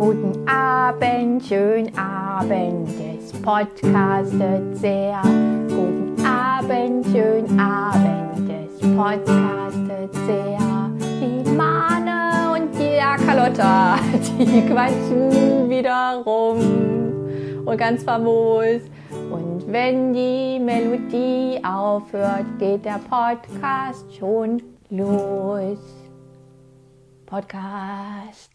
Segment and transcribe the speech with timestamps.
[0.00, 5.20] Guten Abend, schönen Abend, es podcastet sehr.
[5.68, 10.90] Guten Abend, schönen Abend, es podcastet sehr.
[11.20, 13.98] Die Mane und die Carlotta,
[14.38, 18.80] die quatschen wieder rum und ganz famos.
[19.30, 25.78] Und wenn die Melodie aufhört, geht der Podcast schon los.
[27.26, 28.49] Podcast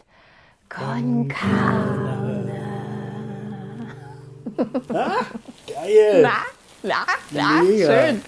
[0.69, 2.61] con Carne.
[5.67, 6.21] Geil!
[6.21, 6.37] Na,
[6.83, 7.85] na, na, Mega.
[8.07, 8.21] schön.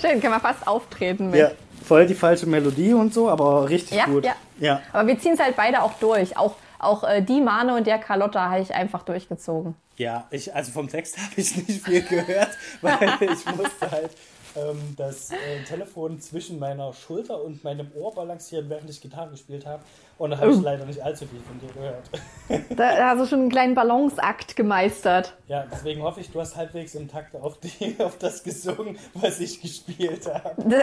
[0.00, 1.40] Schön, können wir fast auftreten mit.
[1.40, 1.50] Ja,
[1.84, 4.24] voll die falsche Melodie und so, aber richtig Ja, gut.
[4.24, 4.34] ja.
[4.58, 4.80] ja.
[4.92, 6.36] Aber wir ziehen es halt beide auch durch.
[6.36, 9.74] Auch, auch äh, die Mane und der Carlotta habe ich einfach durchgezogen.
[9.96, 12.50] Ja, ich, also vom Text habe ich nicht viel gehört,
[12.80, 14.10] weil ich musste halt
[14.56, 15.36] ähm, das äh,
[15.66, 19.82] Telefon zwischen meiner Schulter und meinem Ohr balancieren, während ich Gitarre gespielt habe.
[20.18, 22.10] Und da habe ich leider nicht allzu viel von dir gehört.
[22.76, 25.36] Da hast du schon einen kleinen Balanceakt gemeistert.
[25.48, 29.38] Ja, deswegen hoffe ich, du hast halbwegs im Takt auf, die, auf das gesungen, was
[29.40, 30.54] ich gespielt habe.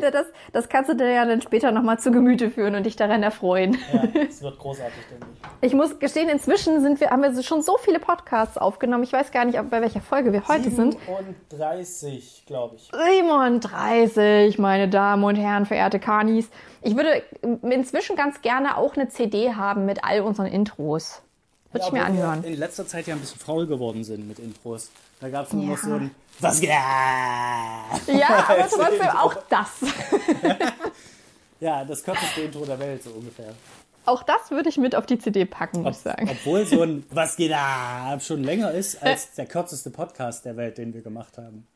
[0.00, 3.22] Das, das kannst du dir ja dann später nochmal zu Gemüte führen und dich daran
[3.22, 3.78] erfreuen.
[3.92, 5.68] Ja, es wird großartig, denke ich.
[5.68, 9.04] Ich muss gestehen, inzwischen sind wir, haben wir schon so viele Podcasts aufgenommen.
[9.04, 10.96] Ich weiß gar nicht, bei welcher Folge wir heute sind.
[11.50, 12.90] 37, glaube ich.
[12.92, 16.48] 37, meine Damen und Herren, verehrte Kanis.
[16.82, 17.22] Ich würde
[17.62, 21.20] inzwischen ganz gerne auch eine CD haben mit all unseren Intros.
[21.72, 22.44] Würde ich mir anhören.
[22.44, 24.90] in letzter Zeit ja ein bisschen faul geworden sind mit Intros.
[25.20, 25.70] Da gab es nur Ja.
[25.70, 26.70] noch so ein Was geht?
[26.70, 27.84] Ja,
[28.48, 29.68] aber trotzdem auch das.
[31.60, 33.54] Ja, das kürzeste Intro der Welt, so ungefähr.
[34.06, 36.28] Auch das würde ich mit auf die CD packen, muss ich sagen.
[36.30, 40.76] Obwohl so ein Was geht ab schon länger ist als der kürzeste Podcast der Welt,
[40.78, 41.66] den wir gemacht haben.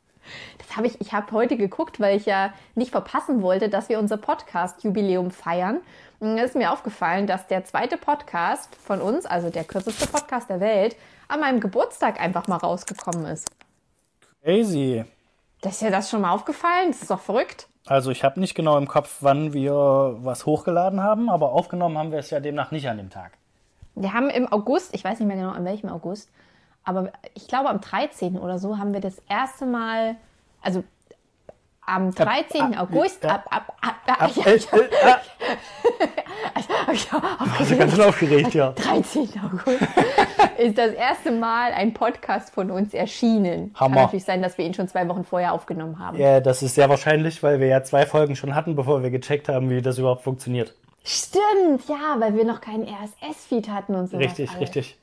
[0.59, 3.99] Das habe ich, ich habe heute geguckt, weil ich ja nicht verpassen wollte, dass wir
[3.99, 5.79] unser Podcast-Jubiläum feiern.
[6.21, 10.61] Da ist mir aufgefallen, dass der zweite Podcast von uns, also der kürzeste Podcast der
[10.61, 10.97] Welt,
[11.29, 13.49] an meinem Geburtstag einfach mal rausgekommen ist.
[14.43, 15.05] Crazy.
[15.61, 16.89] Das ist ja das schon mal aufgefallen?
[16.91, 17.69] Das ist doch verrückt.
[17.87, 22.13] Also ich habe nicht genau im Kopf, wann wir was hochgeladen haben, aber aufgenommen haben
[22.13, 23.33] wir es ja demnach nicht an dem Tag.
[23.95, 26.31] Wir haben im August, ich weiß nicht mehr genau an welchem August,
[26.85, 28.39] aber ich glaube am 13.
[28.39, 30.17] oder so haben wir das erste Mal,
[30.63, 30.85] also
[31.89, 32.75] am 13.
[32.75, 33.31] ab- August, ja.
[33.31, 34.61] ab, ab, ab, ab, Ab, ja, äh, äh,
[37.13, 38.73] ah, also ganz schön aufgeregt, ja.
[38.77, 39.29] 13.
[39.45, 39.83] August
[40.59, 43.73] ist das erste Mal ein Podcast von uns erschienen.
[43.75, 43.95] Hammer.
[43.95, 46.19] Kann natürlich sein, dass wir ihn schon zwei Wochen vorher aufgenommen haben.
[46.19, 49.49] Ja, das ist sehr wahrscheinlich, weil wir ja zwei Folgen schon hatten, bevor wir gecheckt
[49.49, 50.75] haben, wie das überhaupt funktioniert.
[51.05, 54.19] Stimmt, ja, weil wir noch keinen RSS-Feed hatten und so.
[54.19, 54.97] Richtig, richtig.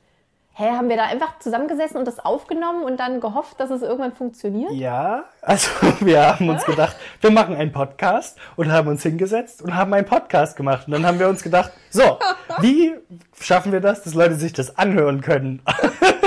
[0.58, 4.14] Hä, haben wir da einfach zusammengesessen und das aufgenommen und dann gehofft, dass es irgendwann
[4.14, 4.72] funktioniert?
[4.72, 9.76] Ja, also wir haben uns gedacht, wir machen einen Podcast und haben uns hingesetzt und
[9.76, 10.88] haben einen Podcast gemacht.
[10.88, 12.20] Und dann haben wir uns gedacht, so,
[12.62, 12.96] wie
[13.38, 15.62] schaffen wir das, dass Leute sich das anhören können?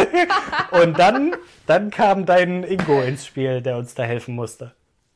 [0.73, 1.35] und dann,
[1.67, 4.73] dann kam dein Ingo ins Spiel, der uns da helfen musste.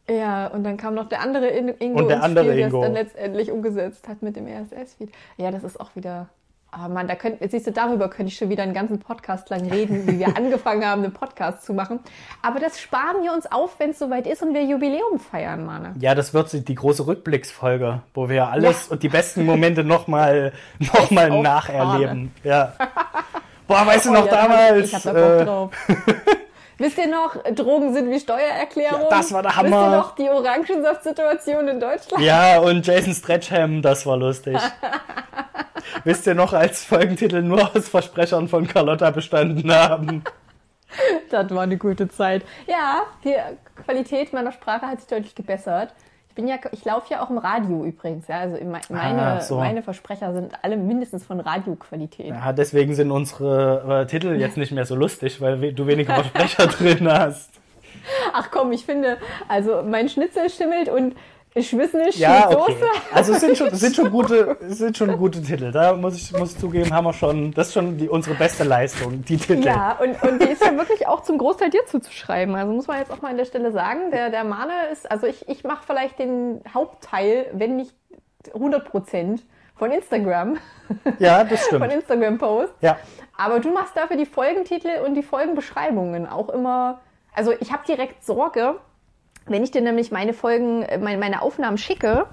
[0.08, 2.72] Ja, und dann kam noch der andere In Ingo Und der ins Spiel, der es
[2.72, 5.12] dann letztendlich umgesetzt hat mit dem RSS-Feed.
[5.36, 6.30] Ja, das ist auch wieder...
[6.74, 9.70] Ah Mann, da könnt, siehst du, darüber könnte ich schon wieder einen ganzen Podcast lang
[9.70, 12.00] reden, wie wir angefangen haben, einen Podcast zu machen.
[12.40, 15.94] Aber das sparen wir uns auf, wenn es soweit ist und wir Jubiläum feiern, Mann.
[16.00, 21.10] Ja, das wird die große Rückblicksfolge, wo wir alles und die besten Momente nochmal noch
[21.10, 22.32] mal nacherleben.
[22.42, 22.72] Ja.
[23.68, 24.78] Boah, weißt du Oh noch ja, da hab damals?
[24.78, 25.70] Ich, ich hab da Bock äh, drauf.
[26.82, 29.02] Wisst ihr noch, Drogen sind wie Steuererklärung?
[29.02, 29.96] Ja, das war der Wisst ihr Hammer.
[29.98, 32.24] noch die Orangensaft-Situation in Deutschland?
[32.24, 34.58] Ja, und Jason Stretchham, das war lustig.
[36.04, 40.24] Wisst ihr noch, als Folgentitel nur aus Versprechern von Carlotta bestanden haben?
[41.30, 42.42] Das war eine gute Zeit.
[42.66, 43.36] Ja, die
[43.84, 45.94] Qualität meiner Sprache hat sich deutlich gebessert.
[46.32, 48.26] Ich bin ja, ich laufe ja auch im Radio übrigens.
[48.26, 49.56] Ja, also me- meine, Ah, so.
[49.58, 52.28] meine Versprecher sind alle mindestens von Radioqualität.
[52.28, 56.14] Ja, deswegen sind unsere äh, Titel jetzt nicht mehr so lustig, weil we- du weniger
[56.14, 57.50] Versprecher drin hast.
[58.32, 61.14] Ach komm, ich finde, also mein Schnitzel schimmelt und
[61.60, 62.72] Schwissnisch Ja, mit okay.
[62.72, 62.90] Soße.
[63.14, 65.70] Also es sind schon, es sind schon gute, es sind schon gute Titel.
[65.70, 68.64] Da muss ich, muss ich zugeben, haben wir schon, das ist schon die, unsere beste
[68.64, 69.64] Leistung, die Titel.
[69.64, 72.54] Ja, und, und die ist ja wirklich auch zum Großteil dir zuzuschreiben.
[72.54, 75.26] Also muss man jetzt auch mal an der Stelle sagen, der, der Mane ist, also
[75.26, 77.94] ich, ich mache vielleicht den Hauptteil, wenn nicht
[78.54, 79.42] 100 Prozent
[79.76, 80.58] von Instagram,
[81.18, 81.92] Ja, das von stimmt.
[81.92, 82.74] Instagram-Posts.
[82.80, 82.96] Ja.
[83.36, 87.00] Aber du machst dafür die Folgentitel und die Folgenbeschreibungen auch immer.
[87.34, 88.76] Also ich habe direkt Sorge,
[89.46, 92.26] wenn ich dir nämlich meine Folgen, äh, meine, meine Aufnahmen schicke,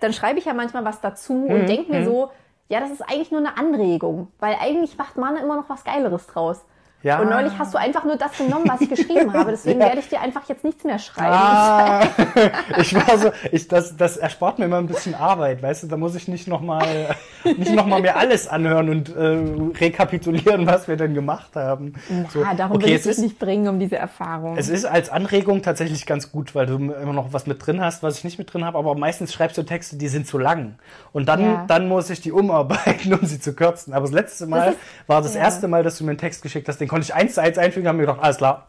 [0.00, 2.30] dann schreibe ich ja manchmal was dazu Mhm, und denke mir so,
[2.68, 6.26] ja, das ist eigentlich nur eine Anregung, weil eigentlich macht man immer noch was Geileres
[6.26, 6.64] draus.
[7.04, 7.20] Ja.
[7.20, 9.52] Und neulich hast du einfach nur das genommen, was ich geschrieben habe.
[9.52, 9.86] Deswegen Ja.
[9.86, 11.32] werde ich dir einfach jetzt nichts mehr schreiben.
[11.32, 12.02] Ah,
[12.78, 15.96] ich war so, ich, das, das erspart mir immer ein bisschen Arbeit, weißt du, da
[15.96, 17.14] muss ich nicht nochmal
[17.44, 19.38] nicht noch mal mir alles anhören und äh,
[19.78, 21.92] rekapitulieren, was wir denn gemacht haben.
[22.32, 24.56] So, ah, darum will okay, ich es ist, nicht bringen, um diese Erfahrung.
[24.56, 28.02] es ist als Anregung tatsächlich ganz gut, weil du immer noch was mit drin hast,
[28.02, 30.76] was ich nicht mit drin habe, aber meistens schreibst du Texte, die sind zu lang.
[31.12, 31.64] Und dann, Ja.
[31.68, 33.92] dann muss ich die umarbeiten, um sie zu kürzen.
[33.92, 35.42] Aber das letzte Mal ist- war das ja.
[35.42, 37.58] erste Mal, dass du mir einen Text geschickt hast, den konnte ich eins zu eins
[37.58, 38.68] einfügen, haben mir gedacht, alles klar.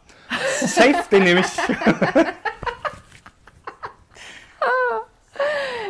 [0.58, 1.46] Safe, den nehme ich.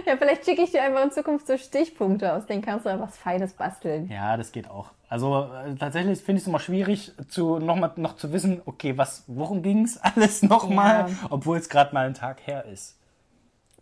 [0.04, 3.00] ja, vielleicht schicke ich dir einfach in Zukunft so Stichpunkte aus, denen kannst du dann
[3.00, 4.10] was Feines basteln.
[4.10, 4.90] Ja, das geht auch.
[5.08, 8.98] Also äh, tatsächlich finde ich es immer schwierig, zu, noch, mal, noch zu wissen, okay,
[8.98, 11.16] was, worum ging es alles nochmal, Ja.
[11.30, 12.98] obwohl es gerade mal ein Tag her ist.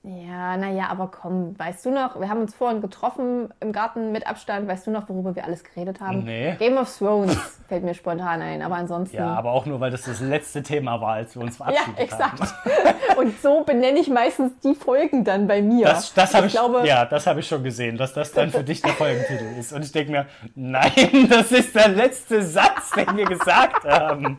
[0.06, 4.26] Ja, naja, aber komm, weißt du noch, wir haben uns vorhin getroffen im Garten mit
[4.26, 6.24] Abstand, weißt du noch, worüber wir alles geredet haben?
[6.24, 6.56] Nee.
[6.58, 7.34] Game of Thrones
[7.68, 9.16] fällt mir spontan ein, aber ansonsten...
[9.16, 11.98] Ja, aber auch nur, weil das das letzte Thema war, als wir uns Ja, verabschiedet
[11.98, 12.38] exakt.
[12.38, 13.16] haben.
[13.16, 15.86] Und so benenne ich meistens die Folgen dann bei mir.
[15.86, 18.62] Das, das habe ich, glaube, ja, das habe ich schon gesehen, dass das dann für
[18.62, 19.72] dich der Folgentitel ist.
[19.72, 20.90] Und ich denke mir, nein,
[21.30, 24.38] das ist der letzte Satz, den wir gesagt haben.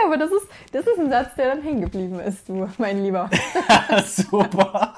[0.00, 3.02] Ja, aber das ist, das ist ein Satz, der dann hängen geblieben ist, du, mein
[3.02, 3.30] Lieber.
[4.06, 4.94] Super.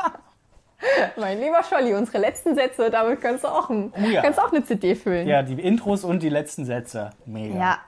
[1.17, 4.23] mein lieber Scholli, unsere letzten Sätze, damit kannst du auch, ein, Oh ja.
[4.23, 5.29] kannst auch eine CD füllen.
[5.29, 7.11] Ja, die Intros und die letzten Sätze.
[7.27, 7.59] Mega.
[7.59, 7.79] ja.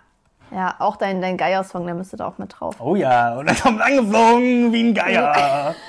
[0.55, 2.77] Ja, auch dein, dein Geier-Song, der müsste da auch mit drauf.
[2.79, 5.75] Oh ja, und er kommt angeflogen wie ein Geier.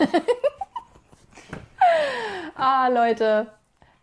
[2.56, 3.48] Ah, Leute,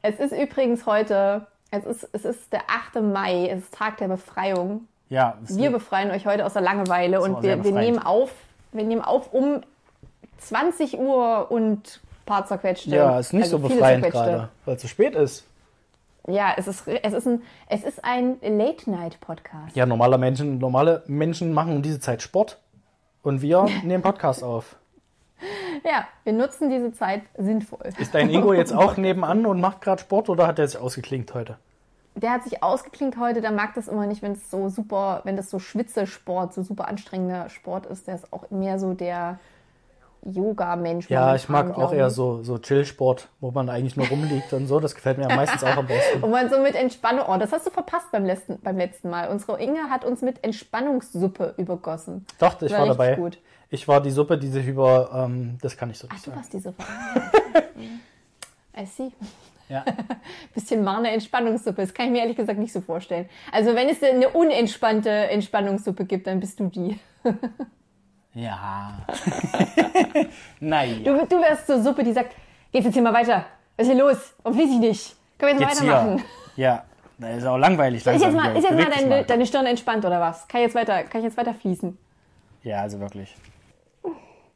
[0.02, 3.02] es ist übrigens heute, es ist, es ist der 8.
[3.02, 4.87] Mai, es ist Tag der Befreiung.
[5.10, 8.30] Ja, Wir befreien euch heute aus der Langeweile und wir, wir nehmen auf,
[8.72, 9.60] wir nehmen auf um
[10.38, 12.90] 20 Uhr und ein paar zerquetschte.
[12.90, 15.46] ja, ist nicht also so befreiend gerade, weil es zu spät ist.
[16.28, 19.74] Ja, es ist, es ist ein, es ist ein Late-Night-Podcast.
[19.74, 22.58] Ja, normale Menschen, normale Menschen machen um diese Zeit Sport
[23.22, 24.76] und wir nehmen Podcast auf.
[25.84, 27.80] Ja, wir nutzen diese Zeit sinnvoll.
[27.98, 31.34] Ist dein Ingo jetzt auch nebenan und macht gerade Sport oder hat er sich ausgeklinkt
[31.34, 31.56] heute?
[32.20, 35.37] Der hat sich ausgeklinkt heute, der mag das immer nicht, wenn es so super, wenn
[35.37, 38.06] das so Schwitzesport, so super anstrengender Sport ist.
[38.06, 39.38] Der ist auch mehr so der
[40.22, 41.08] Yoga-Mensch.
[41.08, 44.78] Ja, ich mag auch eher so, so Chill-Sport, wo man eigentlich nur rumliegt und so.
[44.81, 46.20] Das gefällt mir meistens auch am besten.
[46.20, 49.31] Wo man so mit Entspannung, oh, das hast du verpasst beim letzten, beim letzten Mal.
[49.31, 52.26] Unsere Inge hat uns mit Entspannungssuppe übergossen.
[52.38, 53.14] Doch, ich War war dabei.
[53.14, 53.38] gut.
[53.70, 56.31] Ich war die Suppe, die sich über, ähm, das kann ich so Ach, nicht du
[56.31, 56.40] sagen.
[56.40, 56.84] warst die Suppe.
[58.78, 59.11] I see.
[59.70, 59.84] Ja.
[60.55, 61.81] Bisschen Marne Entspannungssuppe.
[61.81, 63.28] Das kann ich mir ehrlich gesagt nicht so vorstellen.
[63.52, 66.99] Also wenn es eine unentspannte Entspannungssuppe gibt, dann bist du die.
[68.32, 68.96] Ja.
[70.61, 70.99] naja.
[70.99, 72.32] Du, du wärst so Suppe, die sagt,
[72.70, 73.44] geht's jetzt hier mal weiter?
[73.76, 74.34] Was ist hier los?
[74.44, 75.17] Warum fließ ich nicht?
[75.37, 76.22] Können wir jetzt Jetzt weitermachen?
[76.55, 76.64] hier.
[76.64, 76.84] Ja,
[77.19, 77.99] das ist auch langweilig.
[77.99, 80.46] Ist jetzt langsam mal, ist jetzt mal Beweg dich deine, deine Stirn entspannt oder was?
[80.46, 81.99] Kann ich jetzt weiter, kann ich jetzt weiter fließen?
[82.62, 83.34] Ja, also wirklich.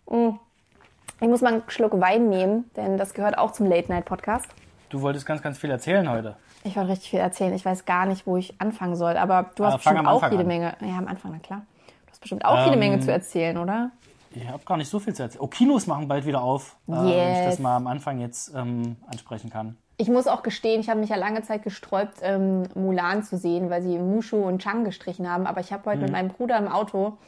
[0.06, 4.46] Ich muss mal einen Schluck Wein nehmen, denn das gehört auch zum Late-Night-Podcast.
[4.94, 6.37] Du wolltest ganz, ganz viel erzählen heute.
[6.62, 7.52] Ich wollte richtig viel erzählen.
[7.52, 9.17] Ich weiß gar nicht, wo ich anfangen soll.
[9.17, 10.46] Aber du hast fang bestimmt auch jede an.
[10.46, 10.76] Menge.
[10.82, 11.62] Ja, am Anfang, na klar.
[12.06, 13.91] Du hast bestimmt auch jede Ähm, Menge zu erzählen, oder?
[14.31, 15.43] Ich habe gar nicht so viel zu erzählen.
[15.43, 16.76] Oh, Kinos machen bald wieder auf.
[16.87, 17.44] Äh, wenn ich Yes.
[17.46, 19.76] das mal am Anfang jetzt ähm, ansprechen kann.
[19.96, 23.70] Ich muss auch gestehen, ich habe mich ja lange Zeit gesträubt, ähm, Mulan zu sehen,
[23.70, 25.49] weil sie Mushu und Chang gestrichen haben.
[25.49, 27.19] Aber ich habe heute mit meinem Bruder im Auto,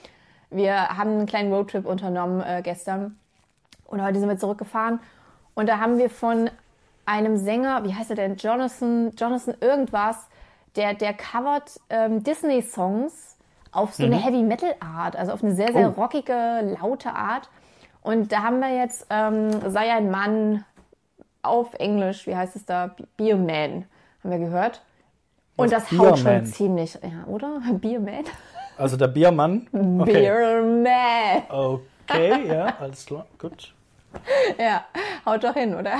[0.50, 3.18] wir haben einen kleinen Roadtrip unternommen äh, gestern.
[3.86, 5.00] Und heute sind wir zurückgefahren.
[5.54, 6.48] Und da haben wir von
[7.06, 8.36] einem Sänger, wie heißt er denn?
[8.36, 10.26] Jonathan, Jonathan irgendwas,
[10.76, 13.36] der, der covert ähm, Disney-Songs
[13.72, 16.00] auf so eine Heavy-Metal-Art, also auf eine sehr, sehr Oh.
[16.00, 17.48] rockige, laute Art.
[18.02, 20.64] Und da haben wir jetzt ähm, Sei ein Mann
[21.42, 22.94] auf Englisch, wie heißt es da?
[23.16, 23.84] Beer Man,
[24.22, 24.82] haben wir gehört.
[25.56, 27.60] Und das haut schon ziemlich, ja, oder?
[27.72, 28.24] Beer Man?
[28.78, 29.66] Also der Biermann.
[29.72, 30.12] Okay.
[30.12, 31.42] Beer Man.
[32.08, 33.72] Okay, ja, alles klar, gut.
[34.58, 34.84] Ja,
[35.24, 35.98] haut doch hin, oder?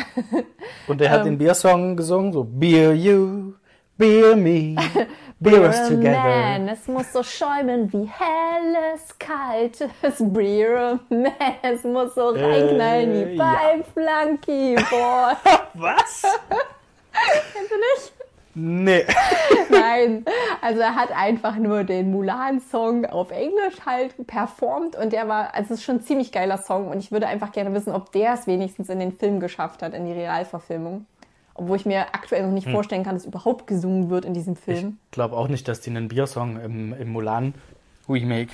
[0.86, 3.54] Und der hat den Biersong gesungen, so Beer you,
[3.98, 4.74] Beer me,
[5.40, 6.72] Beer us Man, together.
[6.72, 11.32] es muss so schäumen wie helles, kaltes Beer Man.
[11.62, 13.44] Es muss so reinknallen Äh, wie ja.
[13.44, 15.36] beim Flunkyball.
[15.74, 16.22] Was?
[17.52, 18.12] Kennst du nicht?
[18.58, 19.04] Nee.
[19.70, 20.24] Nein,
[20.62, 25.74] also er hat einfach nur den Mulan-Song auf Englisch halt performt und der war, also
[25.74, 28.32] es ist schon ein ziemlich geiler Song und ich würde einfach gerne wissen, ob der
[28.32, 31.04] es wenigstens in den Film geschafft hat, in die Realverfilmung.
[31.52, 32.54] Obwohl ich mir aktuell noch Hm.
[32.54, 34.98] nicht vorstellen kann, dass überhaupt gesungen wird in diesem Ich Film.
[35.10, 37.52] glaube auch nicht, dass die einen Biersong im, im Mulan
[38.08, 38.52] Remake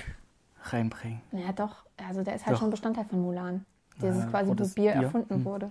[0.64, 1.20] reinbringen.
[1.30, 1.76] Ja, doch,
[2.08, 2.60] also der ist halt Doch.
[2.60, 3.64] schon Bestandteil von Mulan.
[4.00, 5.44] Dieses Äh, quasi, wo Bier Bier- erfunden hm.
[5.44, 5.70] wurde.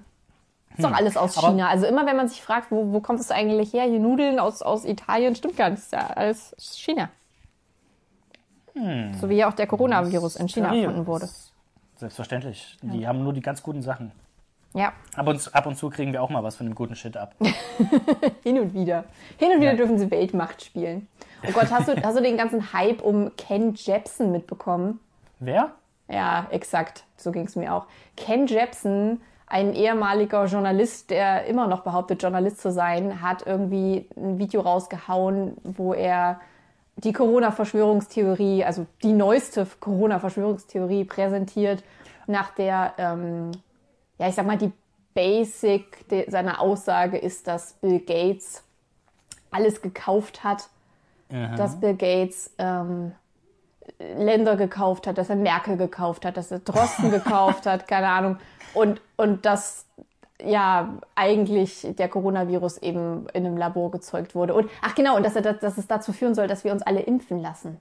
[0.78, 1.68] Ist doch alles aus China.
[1.68, 3.84] Also immer wenn man sich fragt, wo, wo kommt es eigentlich her?
[3.84, 5.80] Hier Nudeln aus, aus Italien, stimmt gar nicht.
[5.80, 7.10] Ist ja alles China.
[9.20, 10.86] So wie ja auch der Coronavirus in China Seriös.
[10.86, 11.30] erfunden wurde.
[11.98, 12.78] Selbstverständlich.
[12.82, 14.12] Die haben nur die ganz guten Sachen.
[14.74, 17.18] Ja, Ab und, ab und zu kriegen wir auch mal was von dem guten Shit
[17.18, 17.36] ab.
[18.44, 19.04] hin und wieder.
[19.38, 19.78] Hin und wieder Ja.
[19.78, 21.10] dürfen sie Weltmacht spielen.
[21.46, 25.02] Oh Gott, hast du, hast du den ganzen Hype um Ken Jebsen mitbekommen?
[25.40, 25.72] Wer?
[26.08, 27.04] Ja, exakt.
[27.18, 27.86] So ging es mir auch.
[28.16, 34.40] Ken Jebsen, ein ehemaliger Journalist, der immer noch behauptet, Journalist zu sein, hat irgendwie ein
[34.40, 36.40] Video rausgehauen, wo er
[36.96, 41.84] die Corona-Verschwörungstheorie, also die neueste Corona-Verschwörungstheorie präsentiert,
[42.28, 43.52] nach der, ähm,
[44.18, 44.72] ja, ich sag mal, die
[45.14, 48.64] Basic seiner Aussage ist, dass Bill Gates
[49.52, 50.70] alles gekauft hat,
[51.58, 53.12] dass Bill Gates ähm,
[54.18, 58.38] Länder gekauft hat, dass er Merkel gekauft hat, dass er Drosten gekauft hat, keine Ahnung.
[58.74, 59.86] Und, und dass
[60.44, 64.54] ja eigentlich der Coronavirus eben in einem Labor gezeugt wurde.
[64.56, 66.82] Und ach genau, und dass, er, das- dass es dazu führen soll, dass wir uns
[66.82, 67.78] alle impfen lassen.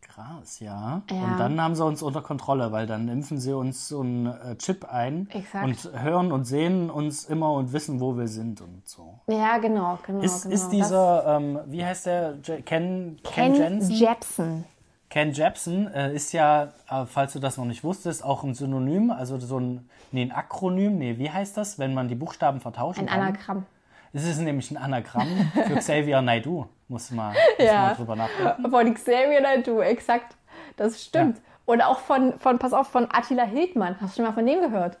[0.00, 1.00] Krass, ja.
[1.10, 1.22] Ja.
[1.24, 4.56] Und dann haben sie uns unter Kontrolle, weil dann impfen sie uns so einen äh,
[4.58, 5.64] Chip ein Exakt.
[5.64, 9.20] und hören und sehen uns immer und wissen, wo wir sind und so.
[9.26, 10.20] Ja, genau, genau.
[10.20, 10.54] Ist, genau.
[10.54, 13.90] ist dieser, ähm, wie heißt der, Ken, Ken, Ken Jensen?
[13.90, 14.64] Jebsen.
[15.12, 19.10] Ken Jebsen äh, ist ja, äh, falls du das noch nicht wusstest, auch ein Synonym,
[19.10, 23.10] also so ein, nee, ein Akronym, nee, wie heißt das, wenn man die Buchstaben vertauschen
[23.10, 23.20] Ein?
[23.20, 23.66] Anagramm.
[24.14, 25.28] Es ist nämlich ein Anagramm
[25.66, 27.92] für Xavier Naidoo, muss man, muss Ja.
[27.92, 28.70] drüber nachdenken.
[28.70, 30.34] Von Xavier Naidoo, exakt.
[30.78, 31.42] Das stimmt.
[31.66, 33.96] Und auch von, von, pass auf, von Attila Hildmann.
[34.00, 34.96] Hast du schon mal von dem gehört?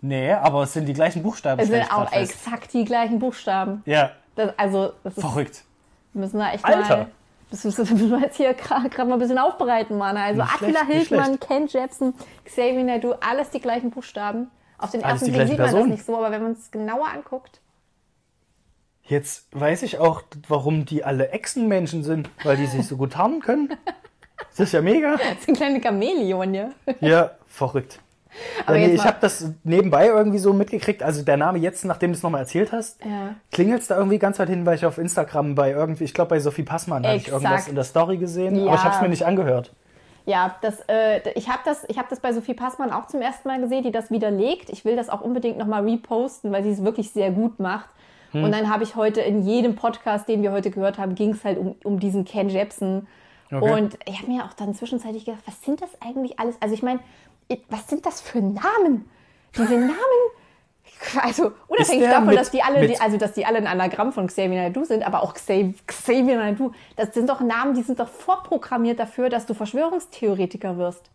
[0.00, 1.60] Nee, aber es sind die gleichen Buchstaben.
[1.60, 3.82] Es sind auch exakt die gleichen Buchstaben.
[3.86, 5.62] Ja, Das, also, das ist, verrückt.
[6.12, 6.96] wir müssen da echt Alter.
[6.96, 7.06] mal.
[7.50, 10.16] Das müssen wir jetzt hier gerade mal ein bisschen aufbereiten, Mann.
[10.16, 12.14] Also Nicht Attila schlecht, Hildmann, Ken Jebsen,
[12.44, 14.50] Xavier Naidoo, alles die gleichen Buchstaben.
[14.76, 17.60] Auf den ersten Blick sieht man das nicht so, aber wenn man es genauer anguckt.
[19.02, 23.40] Jetzt weiß ich auch, warum die alle Echsenmenschen sind, weil die sich so gut tarnen
[23.40, 23.70] können.
[24.50, 25.16] Das ist ja mega.
[25.16, 26.70] Das sind kleine Chamäleon, ja.
[27.00, 28.00] Ja, verrückt.
[28.66, 31.02] Aber ja, nee, ich habe das nebenbei irgendwie so mitgekriegt.
[31.02, 33.34] Also der Name jetzt, nachdem du es nochmal erzählt hast, Ja.
[33.50, 36.30] klingelt es da irgendwie ganz weit hin, weil ich auf Instagram bei irgendwie, ich glaube
[36.30, 38.66] bei Sophie Passmann habe ich irgendwas in der Story gesehen, Ja.
[38.66, 39.74] aber ich habe es mir nicht angehört.
[40.26, 43.48] Ja, das, äh, ich habe das, ich hab das bei Sophie Passmann auch zum ersten
[43.48, 44.68] Mal gesehen, die das widerlegt.
[44.68, 47.88] Ich will das auch unbedingt nochmal reposten, weil sie es wirklich sehr gut macht.
[48.32, 48.44] Hm.
[48.44, 51.44] Und dann habe ich heute in jedem Podcast, den wir heute gehört haben, ging es
[51.44, 53.06] halt um, um diesen Ken Jebsen.
[53.50, 53.72] Okay.
[53.72, 56.56] Und ich habe mir auch dann zwischenzeitlich gedacht, was sind das eigentlich alles?
[56.60, 57.00] Also ich meine,
[57.68, 59.08] was sind das für Namen?
[59.56, 59.92] Diese Namen,
[61.22, 64.26] also unabhängig davon, mit- dass die alle, die, also dass die alle ein Anagramm von
[64.26, 68.08] Xavier Naidoo sind, aber auch Xav- Xavier Naidoo, das sind doch Namen, die sind doch
[68.08, 71.10] vorprogrammiert dafür, dass du Verschwörungstheoretiker wirst.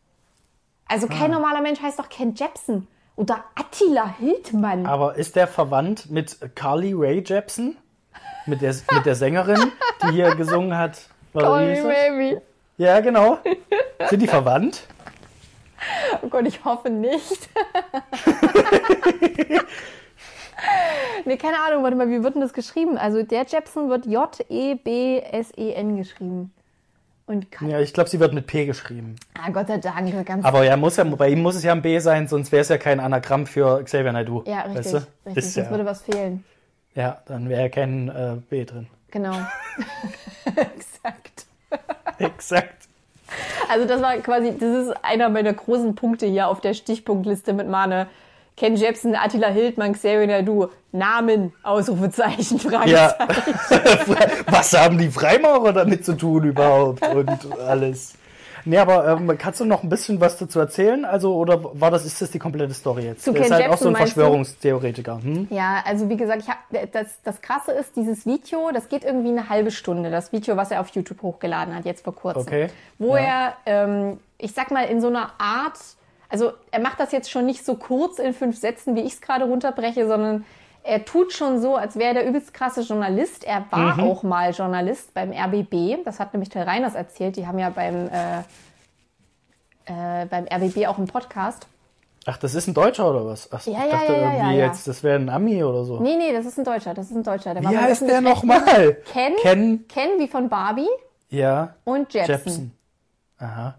[0.87, 1.35] Also kein Ah.
[1.35, 4.85] normaler Mensch heißt doch Ken Jebsen oder Attila Hildmann.
[4.85, 7.77] Aber ist der verwandt mit Carly Rae Jepsen?
[8.45, 9.71] Mit der, mit der Sängerin,
[10.03, 11.07] die hier gesungen hat?
[11.33, 11.83] Call me das?
[11.83, 12.37] baby.
[12.77, 13.37] Ja, genau.
[14.09, 14.83] Sind die verwandt?
[16.21, 17.49] Oh Gott, ich hoffe nicht.
[21.25, 22.97] nee, keine Ahnung, warte mal, wie wird denn das geschrieben?
[22.97, 26.53] Also der Jepsen wird J-E-B-S-E-N geschrieben.
[27.25, 29.15] Und Ja, ich glaube, sie wird mit P geschrieben.
[29.41, 31.81] ah, Gott sei Dank, ganz Aber ja, muss ja, bei ihm muss es ja ein
[31.81, 34.43] B sein, sonst wäre es ja kein Anagramm für Xavier Naidoo.
[34.45, 34.77] Ja, richtig.
[34.77, 34.97] Weißt du?
[34.97, 35.37] richtig.
[35.37, 36.43] Ist Sonst ja, würde was fehlen.
[36.95, 38.87] ja, dann wäre ja kein äh, B drin.
[39.11, 39.31] Genau.
[40.45, 41.45] Exakt.
[42.17, 42.82] Exakt.
[43.69, 47.67] Also das war quasi, das ist einer meiner großen Punkte hier auf der Stichpunktliste mit
[47.67, 48.07] Mane.
[48.55, 50.67] Ken Jebsen, Attila Hildmann, Xavier Naidoo.
[50.91, 53.09] Namen, Ausrufezeichen, Ja.
[53.09, 54.45] Fragezeichen.
[54.47, 57.29] Was haben die Freimaurer damit zu tun überhaupt und
[57.67, 58.13] alles?
[58.65, 61.05] Nee, aber ähm, kannst du noch ein bisschen was dazu erzählen?
[61.05, 63.23] Also, oder war das, ist das die komplette Story jetzt?
[63.23, 63.95] Zu ist halt auch Jebsen so ein?
[63.95, 65.19] Verschwörungstheoretiker.
[65.21, 65.47] Hm?
[65.49, 69.29] Ja, also wie gesagt, ich hab, das, das Krasse ist, dieses Video, das geht irgendwie
[69.29, 72.41] eine halbe Stunde, das Video, was er auf YouTube hochgeladen hat, jetzt vor kurzem.
[72.41, 73.53] Okay, Wo ja.
[73.65, 75.79] er, ähm, ich sag mal, in so einer Art,
[76.29, 79.21] also er macht das jetzt schon nicht so kurz in fünf Sätzen, wie ich es
[79.21, 80.45] gerade runterbreche, sondern
[80.83, 83.43] er tut schon so, als wäre er der übelst krasse Journalist.
[83.45, 84.03] Er war Mhm.
[84.03, 88.09] auch mal Journalist beim RBB, das hat nämlich Till Reiners erzählt, die haben ja beim,
[88.09, 88.39] äh,
[89.85, 91.67] äh, beim RBB auch einen Podcast.
[92.25, 93.49] Ach, das ist ein Deutscher oder was?
[93.51, 94.65] Ach, Ja, ich ja, dachte ja, irgendwie ja.
[94.67, 95.99] jetzt, das wäre ein Ami oder so.
[95.99, 97.53] Nee, nee, das ist ein Deutscher, das ist ein Deutscher.
[97.53, 98.95] Der Wie heißt der nochmal?
[99.11, 100.87] Ken, Ken, Ken wie von Barbie
[101.29, 102.31] ja, und Jepsen.
[102.33, 102.77] Jepsen.
[103.39, 103.75] Aha.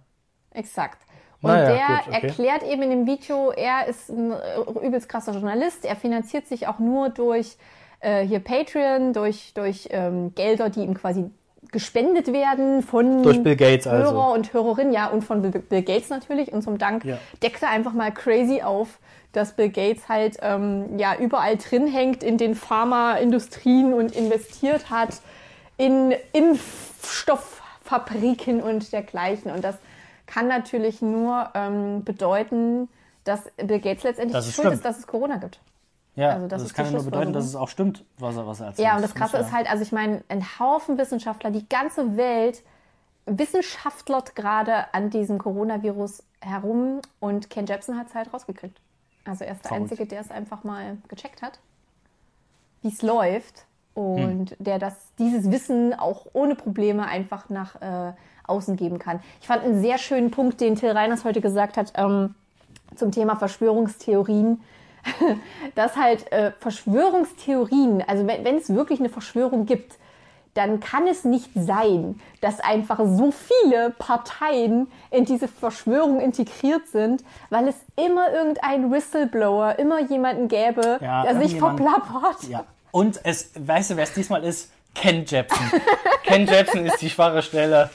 [0.50, 0.99] Exakt.
[1.44, 2.26] Und Naja, der gut, okay.
[2.26, 5.84] erklärt eben in dem Video, er ist ein äh, übelst krasser Journalist.
[5.84, 7.58] Er finanziert sich auch nur durch
[8.00, 11.30] äh, hier Patreon, durch, durch ähm, Gelder, die ihm quasi
[11.70, 14.12] gespendet werden von Durch Bill Gates also.
[14.12, 16.50] Hörer und Hörerinnen, ja, und von Bill, Gates natürlich.
[16.50, 17.18] Und zum Dank Ja.
[17.42, 18.98] deckt er einfach mal crazy auf,
[19.32, 25.20] dass Bill Gates halt ähm, ja überall drin hängt in den Pharmaindustrien und investiert hat
[25.76, 26.14] in
[27.82, 29.50] Fabriken und dergleichen.
[29.50, 29.76] Und das
[30.26, 32.88] kann natürlich nur ähm, bedeuten,
[33.24, 34.72] dass Bill Gates letztendlich schuld schlimm.
[34.72, 35.60] ist, dass es Corona gibt.
[36.16, 38.60] Ja, Also das das, kann ja nur bedeuten, dass es auch stimmt, was er, was
[38.60, 38.86] er erzählt.
[38.86, 42.62] Ja, und das Krasse ist halt, also ich meine, ein Haufen Wissenschaftler, die ganze Welt
[43.26, 48.78] wissenschaftelt gerade an diesem Coronavirus herum und Ken Jebsen hat es halt rausgekriegt.
[49.24, 49.90] Also er ist der Verrückt.
[49.90, 51.58] Einzige, der es einfach mal gecheckt hat,
[52.82, 53.64] wie es läuft
[53.94, 54.56] und Hm.
[54.58, 58.12] der das, dieses Wissen auch ohne Probleme einfach nach äh,
[58.46, 59.20] außen geben kann.
[59.40, 62.34] Ich fand einen sehr schönen Punkt, den Till Reiners heute gesagt hat ähm,
[62.96, 64.60] zum Thema Verschwörungstheorien
[65.74, 69.98] dass halt äh, Verschwörungstheorien, also wenn, wenn es wirklich eine Verschwörung gibt,
[70.54, 77.24] dann kann es nicht sein, dass einfach so viele Parteien in diese Verschwörung integriert sind,
[77.50, 82.44] weil es immer irgendeinen Whistleblower, immer jemanden gäbe, Ja, der sich verplappert.
[82.48, 82.64] Ja.
[82.92, 84.70] Und es, weißt du, wer es diesmal ist?
[84.94, 85.72] Ken Jepsen.
[86.22, 87.90] Ken Jepsen ist die schwache Stelle.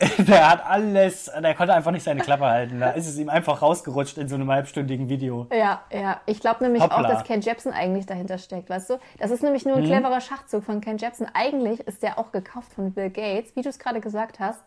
[0.18, 2.80] Der hat alles, der konnte einfach nicht seine Klappe halten.
[2.80, 5.46] Da ist es ihm einfach rausgerutscht in so einem halbstündigen Video.
[5.52, 6.20] Ja, ja.
[6.26, 6.96] Ich glaube nämlich Hoppla.
[6.98, 8.98] auch, dass Ken Jebsen eigentlich dahinter steckt, weißt du?
[9.18, 11.26] Das ist nämlich nur ein cleverer Schachzug von Ken Jebsen.
[11.32, 14.60] Eigentlich ist der auch gekauft von Bill Gates, wie du es gerade gesagt hast.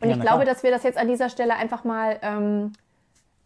[0.00, 0.54] Und Ja, ich glaube, klar.
[0.54, 2.72] dass wir das jetzt an dieser Stelle einfach mal, ähm,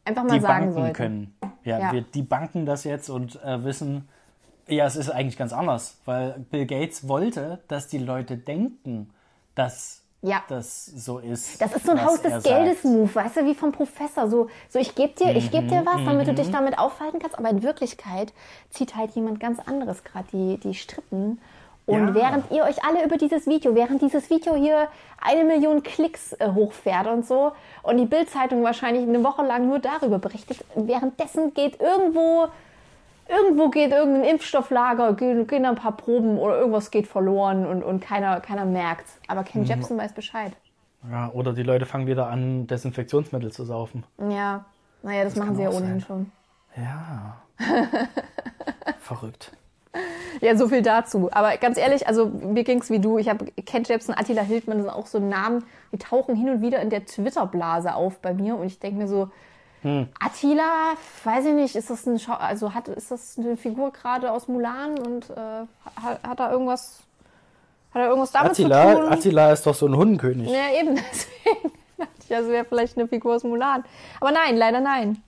[0.04, 0.92] einfach mal Die sagen Banken sollten.
[0.92, 1.34] können.
[1.64, 1.92] Ja, Ja.
[1.92, 4.06] wir die banken das jetzt und äh, wissen,
[4.68, 9.10] ja, es ist eigentlich ganz anders, weil Bill Gates wollte, dass die Leute denken,
[9.54, 10.42] dass Ja.
[10.48, 11.60] das so ist.
[11.60, 12.44] Das ist so ein Haus des.
[12.44, 14.28] Geldes-Move, weißt du, wie vom Professor.
[14.28, 17.18] So, so ich gebe dir, ich geb Mhm, dir was, damit du dich damit aufhalten
[17.18, 18.32] kannst, aber in Wirklichkeit
[18.70, 21.40] zieht halt jemand ganz anderes gerade die, die Strippen.
[21.84, 22.14] Und Ja.
[22.14, 24.86] während ihr euch alle über dieses Video, während dieses Video hier
[25.20, 27.50] eine Million Klicks äh, hochfährt und so
[27.82, 32.46] und die Bild-Zeitung wahrscheinlich eine Woche lang nur darüber berichtet, währenddessen geht irgendwo,
[33.28, 38.00] irgendwo geht irgendein Impfstofflager, gehen, gehen ein paar Proben oder irgendwas geht verloren und, und
[38.00, 39.06] keiner, keiner merkt.
[39.28, 39.46] Aber Mhm.
[39.46, 40.52] Ken Jebsen weiß Bescheid.
[41.10, 44.04] Ja, oder die Leute fangen wieder an, Desinfektionsmittel zu saufen.
[44.18, 44.64] Ja,
[45.02, 46.00] naja, das, machen kann sie ja ohnehin sein.
[46.00, 46.32] schon.
[46.76, 47.38] Ja.
[49.00, 49.52] Verrückt.
[50.40, 51.28] Ja, so viel dazu.
[51.32, 53.18] Aber ganz ehrlich, also mir ging's wie du.
[53.18, 56.62] Ich habe Ken Jebsen, Attila Hildmann, das sind auch so Namen, die tauchen hin und
[56.62, 58.56] wieder in der Twitter-Blase auf bei mir.
[58.56, 59.30] Und ich denke mir so,
[59.82, 60.08] Hm.
[60.20, 64.30] Attila, weiß ich nicht, ist das ein Schau also hat, ist das eine Figur gerade
[64.30, 65.34] aus Mulan und äh,
[66.00, 67.00] hat, hat er irgendwas,
[67.92, 69.08] hat er irgendwas damit zu Attila, tun?
[69.12, 70.48] Attila ist doch so ein Hundenkönig.
[70.48, 73.84] Ja, eben, deswegen dachte ich, also wäre vielleicht eine Figur aus Mulan.
[74.20, 75.20] Aber nein, leider nein.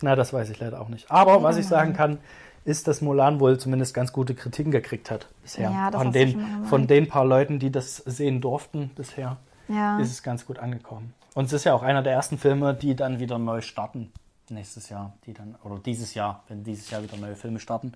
[0.00, 1.08] Na, das weiß ich leider auch nicht.
[1.10, 2.18] Aber was ich sagen kann,
[2.64, 5.70] ist, dass Mulan wohl zumindest ganz gute Kritiken gekriegt hat bisher.
[5.70, 9.36] Ja, das von, den, von den paar Leuten, die das sehen durften bisher,
[9.68, 9.98] Ja.
[10.00, 11.14] ist es ganz gut angekommen.
[11.34, 14.12] Und es ist ja auch einer der ersten Filme, die dann wieder neu starten.
[14.50, 17.92] Nächstes Jahr, die dann, oder dieses Jahr, wenn dieses Jahr wieder neue Filme starten,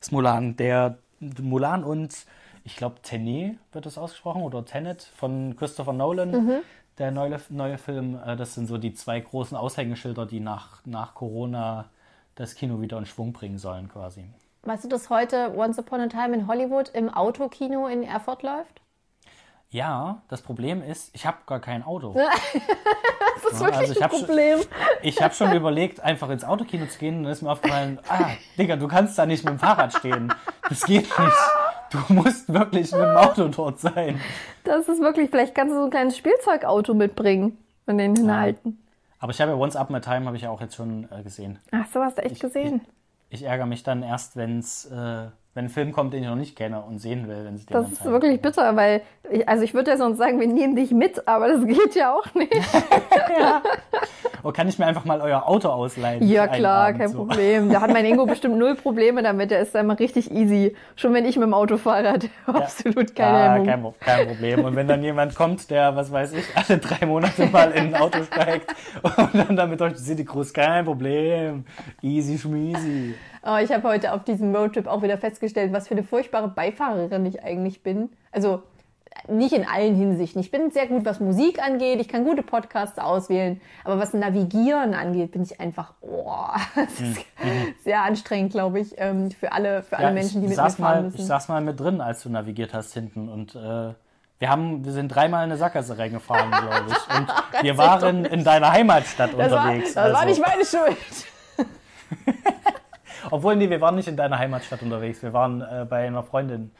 [0.00, 0.56] ist Mulan.
[0.56, 2.14] Der Mulan und
[2.64, 6.30] ich glaube Tenet wird das ausgesprochen oder Tenet von Christopher Nolan.
[6.30, 6.60] Mhm.
[6.98, 11.14] Der neue, neue Film, äh, das sind so die zwei großen Aushängeschilder, die nach, nach
[11.14, 11.86] Corona
[12.34, 14.24] das Kino wieder in Schwung bringen sollen, quasi.
[14.62, 18.80] Weißt du, dass heute Once Upon a Time in Hollywood im Autokino in Erfurt läuft?
[19.70, 22.14] Ja, das Problem ist, ich habe gar kein Auto.
[23.40, 24.58] Das ist Ja, wirklich also ich ein hab schon- Problem.
[25.02, 28.30] Ich habe schon überlegt, einfach ins Autokino zu gehen und dann ist mir aufgefallen, ah,
[28.58, 30.34] Digga, du kannst da nicht mit dem Fahrrad stehen.
[30.68, 31.36] Das geht nicht.
[31.90, 34.20] Du musst wirklich mit dem Auto dort sein.
[34.64, 38.84] Das ist wirklich, vielleicht kannst du so ein kleines Spielzeugauto mitbringen und den hinhalten.
[39.20, 41.22] Aber ich habe ja Once Up My Time habe ich ja auch jetzt schon äh,
[41.22, 41.58] gesehen.
[41.70, 42.82] Ach so, hast du echt gesehen.
[43.30, 45.28] Ich ärgere mich dann erst, wenn's, äh,
[45.58, 47.72] wenn ein Film kommt, den ich noch nicht kenne und sehen will, wenn sie den
[47.72, 50.92] Das ist wirklich bitter, weil, ich, also ich würde ja sonst sagen, wir nehmen dich
[50.92, 52.54] mit, aber das geht ja auch nicht.
[54.44, 56.26] Oh, kann ich mir einfach mal euer Auto ausleihen?
[56.26, 57.18] Ja klar, Abend kein so?
[57.18, 57.70] Problem.
[57.70, 59.50] Da hat mein Ingo bestimmt null Probleme damit.
[59.50, 60.76] Der ist da immer richtig easy.
[60.94, 63.94] Schon wenn ich mit dem Auto fahre, hat er absolut keine Ja, Hemmung.
[63.98, 64.64] kein, kein Problem.
[64.64, 68.00] Und wenn dann jemand kommt, der, was weiß ich, alle drei Monate mal in ein
[68.00, 71.64] Auto steigt und dann damit durch die City cruist, kein Problem.
[72.00, 73.14] Easy schmeasy.
[73.48, 76.48] Aber Oh, ich habe heute auf diesem Roadtrip auch wieder festgestellt, was für eine furchtbare
[76.48, 78.10] Beifahrerin ich eigentlich bin.
[78.30, 78.62] Also
[79.26, 80.38] nicht in allen Hinsichten.
[80.42, 81.98] Ich bin sehr gut, was Musik angeht.
[81.98, 83.58] Ich kann gute Podcasts auswählen.
[83.84, 86.34] Aber was Navigieren angeht, bin ich einfach, oh,
[86.74, 90.70] das ist sehr anstrengend, glaube ich, ähm, für alle, für alle Menschen, die mit mir
[90.70, 91.18] fahren mal, müssen.
[91.18, 93.94] ich saß mal mit drin, als du navigiert hast hinten und äh,
[94.40, 97.16] wir haben, wir sind dreimal in eine Sackgasse reingefahren, glaube ich.
[97.16, 97.28] Und
[97.62, 99.94] wir waren in deiner Heimatstadt das war, unterwegs.
[99.94, 100.28] das war also.
[100.28, 100.98] nicht meine Schuld.
[103.30, 105.22] Obwohl, nee, wir waren nicht in deiner Heimatstadt unterwegs.
[105.22, 106.70] Wir waren äh, bei einer Freundin,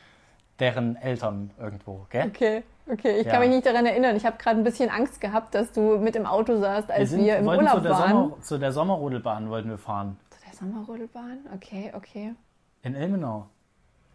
[0.58, 2.26] deren Eltern irgendwo, gell?
[2.26, 3.20] Okay, okay.
[3.20, 3.32] Ich Ja.
[3.32, 4.16] kann mich nicht daran erinnern.
[4.16, 7.36] Ich habe gerade ein bisschen Angst gehabt, dass du mit im Auto saßt, als wir,
[7.38, 8.10] im wollten Urlaub zu der, waren.
[8.10, 10.16] Sommer, zu der Sommerrodelbahn wollten wir fahren.
[10.30, 11.38] Zu der Sommerrodelbahn?
[11.54, 12.34] Okay, okay.
[12.82, 13.46] In Ilmenau.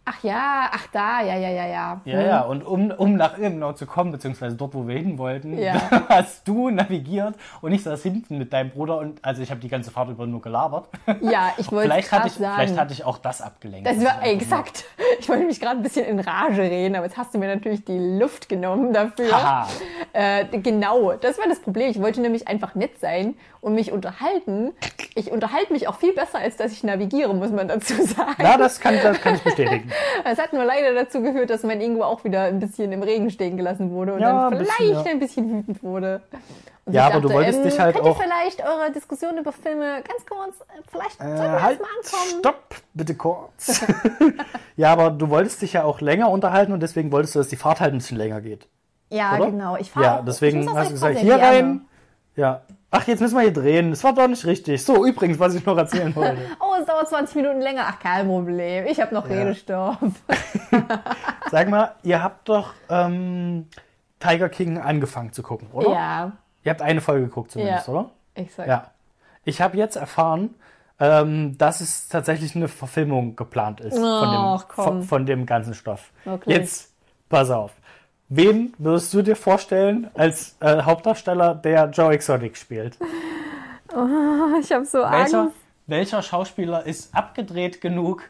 [0.05, 2.01] Ach ja, ach da, ja, ja, ja, ja.
[2.03, 5.57] Ja, ja, und um, um nach Ilmenau zu kommen, beziehungsweise dort, wo wir hin wollten,
[5.57, 5.75] Ja.
[6.09, 9.69] hast du navigiert und ich saß hinten mit deinem Bruder und also ich habe die
[9.69, 10.89] ganze Fahrt über nur gelabert.
[11.21, 12.55] Ja, ich wollte Vielleicht hatte, ich, sagen.
[12.55, 13.87] vielleicht hatte ich auch das abgelenkt.
[13.87, 14.83] das war nur- exakt.
[15.19, 17.85] Ich wollte mich gerade ein bisschen in Rage reden, aber jetzt hast du mir natürlich
[17.85, 19.67] die Luft genommen dafür.
[20.11, 21.89] Äh, genau, das war das Problem.
[21.91, 24.73] Ich wollte nämlich einfach nett sein und mich unterhalten.
[25.15, 28.35] Ich unterhalte mich auch viel besser, als dass ich navigiere, muss man dazu sagen.
[28.41, 29.89] Ja, das kann, das kann ich bestätigen.
[30.25, 33.29] Es hat nur leider dazu geführt, dass mein Ingo auch wieder ein bisschen im Regen
[33.29, 35.11] stehen gelassen wurde und Ja, dann ein vielleicht bisschen, ja.
[35.11, 36.21] ein bisschen wütend wurde.
[36.85, 40.01] Und Ja, aber du wolltest dich halt könnt auch- ihr vielleicht eure Diskussion über Filme
[40.07, 42.39] ganz kurz, äh, vielleicht sollen wir Äh, halt, mal ankommen?
[42.39, 43.85] stopp, bitte kurz.
[44.75, 47.55] ja, aber du wolltest dich ja auch länger unterhalten und deswegen wolltest du, dass die
[47.55, 48.67] Fahrt halt ein bisschen länger geht.
[49.09, 49.45] Ja, oder?
[49.51, 49.77] genau.
[49.77, 51.43] Ich fahre Ja, deswegen hast du gesagt, hier gerne.
[51.57, 51.81] rein.
[52.35, 52.61] Ja.
[52.95, 53.89] Ach, jetzt müssen wir hier drehen.
[53.89, 54.83] Das war doch nicht richtig.
[54.85, 56.37] So, übrigens, was ich noch erzählen wollte.
[56.59, 57.85] Oh, es dauert 20 Minuten länger.
[57.87, 58.85] Ach, kein Problem.
[58.85, 59.35] Ich habe noch Ja.
[59.37, 59.97] Redestoff.
[61.51, 63.67] Sag mal, ihr habt doch ähm,
[64.19, 65.89] Tiger King angefangen zu gucken, oder?
[65.91, 66.31] Ja,
[66.63, 67.93] Ihr habt eine Folge geguckt zumindest, Ja.
[67.93, 68.09] oder?
[68.35, 68.67] ich sag.
[68.67, 68.91] Ja.
[69.43, 70.55] Ich habe jetzt erfahren,
[70.99, 74.83] ähm, dass es tatsächlich eine Verfilmung geplant ist von, Ach, dem, komm.
[74.85, 76.11] von, von dem ganzen Stoff.
[76.23, 76.55] Wirklich?
[76.57, 76.93] Jetzt,
[77.27, 77.71] pass auf.
[78.35, 82.97] Wen würdest du dir vorstellen als äh, Hauptdarsteller, der Joe Exotic spielt?
[84.59, 85.55] Ich habe so Welcher, Angst.
[85.85, 88.23] welcher Schauspieler ist abgedreht genug,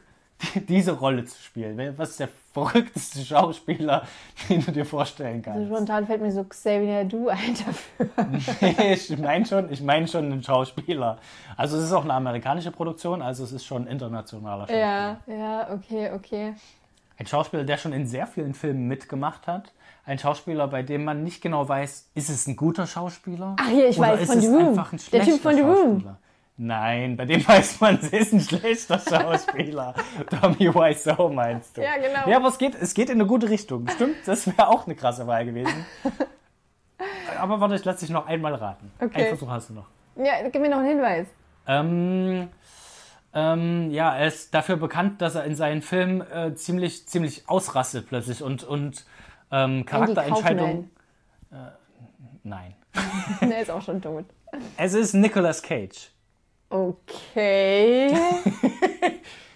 [0.56, 1.94] die- diese Rolle zu spielen?
[1.98, 4.04] Was ist der verrückteste Schauspieler,
[4.50, 5.68] den du dir vorstellen kannst?
[5.68, 8.82] Spontan fällt mir so Xavier Du ein dafür.
[8.92, 11.18] ich meine schon, ich meine schon einen Schauspieler.
[11.56, 15.22] Also es ist auch eine amerikanische Produktion, also es ist schon ein internationaler Schauspieler.
[15.28, 16.56] Ja, ja, okay, okay.
[17.18, 19.72] Ein Schauspieler, der schon in sehr vielen Filmen mitgemacht hat.
[20.06, 23.56] Ein Schauspieler, bei dem man nicht genau weiß, ist es ein guter Schauspieler?
[23.58, 24.68] Ach, hier, ich oder weiß, ist von es The Room.
[24.70, 25.92] einfach ein Der Typ schlechter von The Room.
[25.92, 26.18] Schauspieler?
[26.58, 29.94] Nein, bei dem weiß man, es ist ein schlechter Schauspieler.
[30.30, 31.82] Tommy Wiseau meinst du?
[31.82, 32.30] Ja, genau.
[32.30, 33.88] Ja, aber es geht, es geht in eine gute Richtung.
[33.88, 35.86] Stimmt, das wäre auch eine krasse Wahl gewesen.
[37.40, 38.92] Aber warte, ich lasse dich noch einmal raten.
[39.00, 39.16] Okay.
[39.16, 39.88] Einen Versuch hast du noch.
[40.16, 41.28] Ja, gib mir noch einen Hinweis.
[41.68, 42.50] Ähm,
[43.34, 48.08] ähm, ja, er ist dafür bekannt, dass er in seinen Filmen äh, ziemlich, ziemlich ausrastet
[48.08, 49.06] plötzlich und, und
[49.54, 50.92] ähm, Andy Charakterentscheidungen.
[51.50, 51.72] Kaufman.
[52.44, 52.76] Nein.
[53.42, 54.26] Der ist auch schon tot.
[54.78, 56.12] Es ist Nicolas Cage.
[56.70, 58.16] Okay.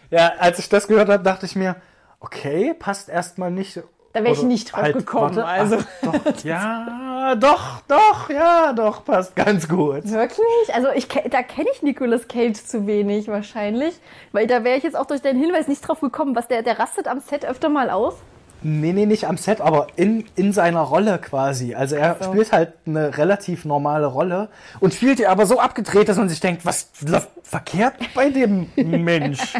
[0.09, 1.75] Ja, als ich das gehört habe, dachte ich mir,
[2.19, 3.81] okay, passt erstmal nicht.
[4.13, 5.35] Da wäre ich nicht drauf halt, gekommen.
[5.35, 10.09] warte, also ach, doch, ja, doch, doch, ja, doch, passt ganz gut.
[10.09, 10.73] wirklich?
[10.73, 13.99] Also ich da kenne ich Nicolas Cage zu wenig wahrscheinlich,
[14.31, 16.79] weil da wäre ich jetzt auch durch deinen Hinweis nicht drauf gekommen, was der der
[16.79, 18.15] rastet am Set öfter mal aus.
[18.63, 21.75] Nee, nee, nicht am Set, aber in, in seiner Rolle quasi.
[21.75, 22.31] Also er so.
[22.31, 26.39] spielt halt eine relativ normale Rolle und spielt die aber so abgedreht, dass man sich
[26.39, 29.53] denkt, was läuft verkehrt bei dem Mensch?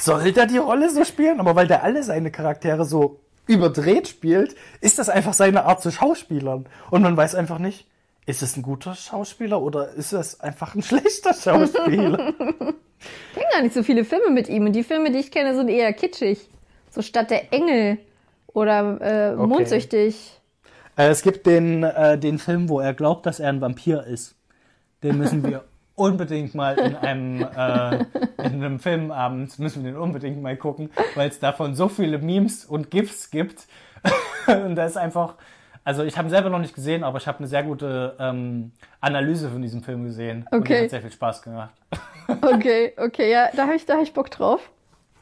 [0.00, 1.40] Soll der die Rolle so spielen?
[1.40, 5.90] Aber weil der alle seine Charaktere so überdreht spielt, ist das einfach seine Art zu
[5.90, 6.66] Schauspielern.
[6.90, 7.86] Und man weiß einfach nicht,
[8.26, 12.32] ist es ein guter Schauspieler oder ist es einfach ein schlechter Schauspieler?
[13.34, 15.54] Ich kenne gar nicht so viele Filme mit ihm und die Filme, die ich kenne,
[15.54, 16.48] sind eher kitschig.
[16.90, 17.98] So Stadt der Engel
[18.54, 19.46] oder äh, Okay.
[19.46, 20.40] Mondsüchtig.
[20.96, 24.36] Äh, es gibt den, äh, den Film, wo er glaubt, dass er ein Vampir ist.
[25.02, 25.64] Den müssen wir
[25.96, 27.96] unbedingt mal in einem, äh,
[28.46, 32.64] in einem Filmabend, müssen wir den unbedingt mal gucken, weil es davon so viele Memes
[32.64, 33.66] und GIFs gibt.
[34.46, 35.34] und da ist einfach,
[35.84, 38.72] also ich habe ihn selber noch nicht gesehen, aber ich habe eine sehr gute ähm,
[39.00, 40.46] Analyse von diesem Film gesehen.
[40.50, 40.84] Und Okay.
[40.84, 41.74] hat sehr viel Spaß gemacht.
[42.42, 44.70] Okay, okay, ja, da habe ich, da hab ich Bock drauf.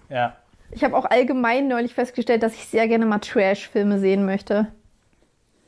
[0.09, 0.37] Ja.
[0.72, 4.68] Ich habe auch allgemein neulich festgestellt, dass ich sehr gerne mal Trash-Filme sehen möchte.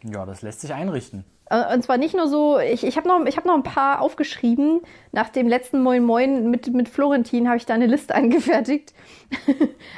[0.03, 1.25] Ja, das lässt sich einrichten.
[1.51, 4.01] Äh, Und zwar nicht nur so, ich, ich habe noch, ich hab noch ein paar
[4.01, 4.81] aufgeschrieben.
[5.13, 8.95] Nach dem letzten Moin Moin mit, mit Florentin habe ich da eine Liste angefertigt.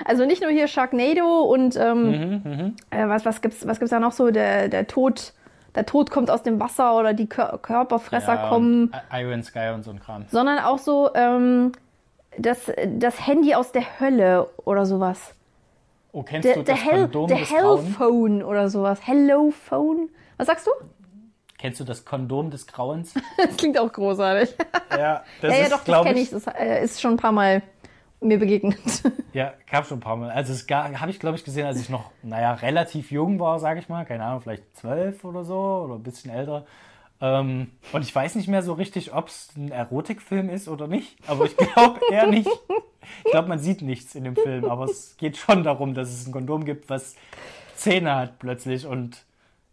[0.05, 4.13] also nicht nur hier Sharknado und ähm, äh, was, was gibt's, was gibt's da noch
[4.13, 4.31] so?
[4.31, 5.33] Der, der Tod,
[5.77, 9.83] der Tod kommt aus dem Wasser oder die Kör Körperfresser Ja, kommen, Iron Sky und
[9.85, 10.25] so ein Kram.
[10.31, 11.73] sondern auch so ähm,
[12.39, 15.35] das, das Handy aus der Hölle oder sowas.
[16.13, 17.51] Oh, kennst Der, du das Hell, Kondom der des?
[17.51, 19.01] Hellphone oder sowas.
[19.05, 20.09] Hello Phone.
[20.37, 20.71] Was sagst du?
[21.59, 23.15] Kennst du das Kondom des Grauens?
[23.37, 24.55] Das klingt auch großartig.
[24.91, 26.31] Ja, das ja, ja, ist, doch, das kenne ich.
[26.31, 27.63] Das äh, ist schon ein paar Mal
[28.21, 28.79] mir begegnet.
[29.33, 30.31] Ja, gab schon ein paar Mal.
[30.31, 33.81] Also es habe ich, glaube ich, gesehen, als ich noch, naja, relativ jung war, sage
[33.81, 34.07] ich mal.
[34.07, 36.65] Keine Ahnung, vielleicht zwölf oder so oder ein bisschen älter.
[37.21, 41.17] Ähm, und ich weiß nicht mehr so richtig, ob es ein Erotikfilm ist oder nicht.
[41.27, 42.51] Aber ich glaube eher nicht.
[43.25, 44.67] Ich glaube, man sieht nichts in dem Film.
[44.67, 47.17] Aber es geht schon darum, dass es ein Kondom gibt, was
[47.77, 49.25] Zähne hat plötzlich und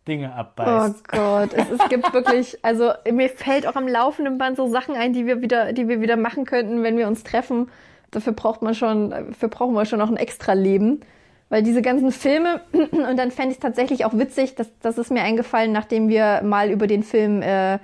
[0.07, 1.07] Dinge Oh abbeißt.
[1.07, 5.13] Gott, es, es gibt wirklich, also mir fällt auch am laufenden Band so Sachen ein,
[5.13, 7.69] die wir wieder, die wir wieder machen könnten, wenn wir uns treffen.
[8.11, 11.01] Dafür braucht man schon, dafür brauchen wir schon noch ein extra Leben.
[11.49, 15.11] Weil diese ganzen Filme, und dann fände ich es tatsächlich auch witzig, dass das ist
[15.11, 17.79] mir eingefallen, nachdem wir mal über den Film äh,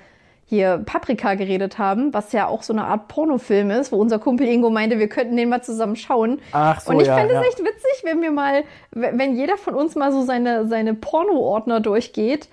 [0.46, 4.48] hier Paprika geredet haben, was ja auch so eine Art Pornofilm ist, wo unser Kumpel
[4.48, 6.42] Ingo meinte, wir könnten den mal zusammen schauen.
[6.52, 7.42] Ach so, und ich ja, fände ja.
[7.42, 11.82] es echt witzig, wenn wir mal, wenn jeder von uns mal so seine, seine Porno-Ordner
[11.82, 12.50] durchgeht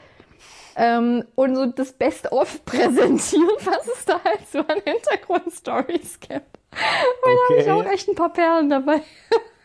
[0.76, 6.58] ähm, und so das Best-of präsentiert, was es da halt so an Hintergrundstories gibt.
[6.70, 7.70] Weil da habe ich Okay.
[7.70, 9.00] auch echt ein paar Perlen dabei.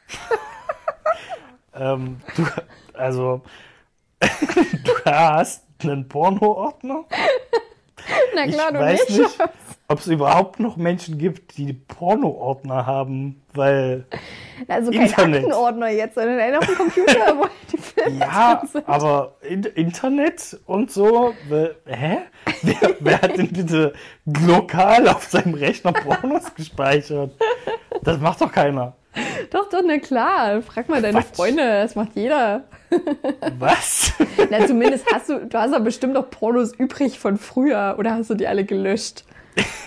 [1.74, 2.46] Ähm, du,
[2.94, 3.42] also,
[4.20, 7.06] du hast einen Porno-Ordner?
[8.36, 9.20] Na klar, ich du weiß nicht.
[9.20, 9.40] nicht,
[9.88, 14.06] ob es überhaupt noch Menschen gibt, die Porno-Ordner haben, weil
[14.68, 15.44] Also kein Internet.
[15.44, 18.88] Aktenordner jetzt, sondern einer auf dem Computer, wo die Filme ja, sind.
[18.88, 21.34] aber in, Internet und so,
[21.86, 22.18] hä?
[22.64, 23.94] Wer, wer hat denn bitte
[24.26, 27.32] lokal auf seinem Rechner Pornos gespeichert?
[28.04, 28.96] Das macht doch keiner.
[29.50, 30.62] Doch, doch, na klar.
[30.62, 31.36] Frag mal deine Quatsch.
[31.36, 32.64] Freunde, das macht jeder.
[33.58, 34.14] Was?
[34.50, 38.30] Na, zumindest hast du, du hast ja bestimmt noch Pornos übrig von früher oder hast
[38.30, 39.26] du die alle gelöscht?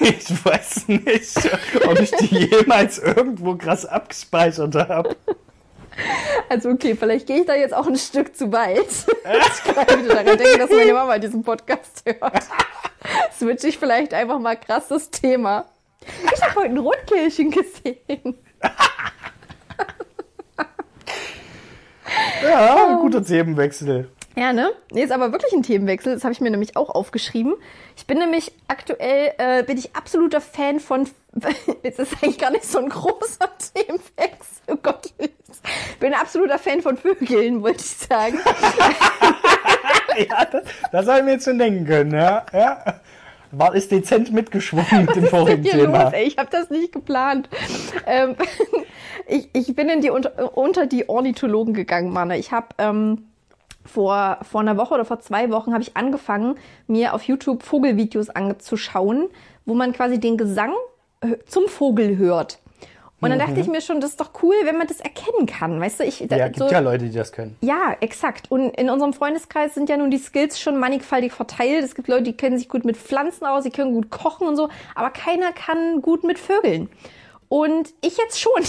[0.01, 1.51] Ich weiß nicht,
[1.87, 5.17] ob ich die jemals irgendwo krass abgespeichert habe.
[6.49, 8.79] Also okay, vielleicht gehe ich da jetzt auch ein Stück zu weit.
[8.87, 12.45] ich kann wieder daran denken, dass meine Mama diesen Podcast hört.
[13.39, 15.67] Switch ich vielleicht einfach mal krass das Thema.
[16.35, 18.37] Ich habe heute ein Rotkehlchen gesehen.
[22.45, 24.09] Ja, guter Themenwechsel.
[24.37, 24.73] Ja, ne?
[24.91, 26.15] Nee, ist aber wirklich ein Themenwechsel.
[26.15, 27.55] Das habe ich mir nämlich auch aufgeschrieben.
[27.97, 31.09] Ich bin nämlich aktuell, äh, bin ich absoluter Fan von,
[31.83, 35.13] jetzt ist eigentlich gar nicht so ein großer Themenwechsel, oh Gott.
[35.19, 38.39] Ich bin ein absoluter Fan von Vögeln, wollte ich sagen.
[40.17, 42.47] Ja, das, das habe ich mir jetzt schon denken können, ja.
[42.53, 43.01] ja.
[43.57, 46.05] War ist dezent mitgeschwungen mit dem vorigen Thema.
[46.05, 46.13] los?
[46.25, 47.49] Ich habe das nicht geplant.
[48.07, 48.37] Ähm,
[49.27, 52.39] ich, ich bin in die unter, die Ornithologen gegangen, Manne.
[52.39, 53.27] Ich habe ähm,
[53.85, 58.31] vor, vor einer Woche oder vor zwei Wochen habe ich angefangen, mir auf YouTube Vogelvideos
[58.31, 59.29] anzuschauen,
[59.67, 60.73] wo man quasi den Gesang
[61.21, 62.59] äh, zum Vogel hört.
[63.25, 65.81] Und dann dachte ich mir schon, das ist doch cool, wenn man das erkennen kann,
[65.81, 66.05] weißt du?
[66.05, 67.57] Ich, da- Ja, gibt so, ja Leute, die das können.
[67.61, 68.51] ja, exakt.
[68.51, 71.85] Und in unserem Freundeskreis sind ja nun die Skills schon mannigfaltig verteilt.
[71.85, 74.57] Es gibt Leute, die kennen sich gut mit Pflanzen aus, die können gut kochen und
[74.57, 76.89] so, aber keiner kann gut mit Vögeln.
[77.49, 78.53] Und ich jetzt schon.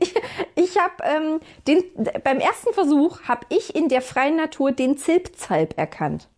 [0.00, 0.14] Ich,
[0.54, 1.82] ich habe ähm, den
[2.24, 6.28] beim ersten Versuch habe ich in der freien Natur den Zilpzalp erkannt.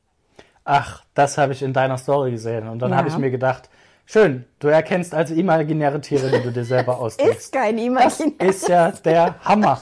[0.64, 2.68] Ach, das habe ich in deiner Story gesehen.
[2.68, 2.96] Und dann Ja.
[2.96, 3.68] habe ich mir gedacht,
[4.10, 7.36] schön, du erkennst also imaginäre Tiere, die du dir selber ausdenkst.
[7.38, 7.84] Ist kein Das
[8.20, 8.48] Imaginär.
[8.48, 9.80] ist ja der Hammer.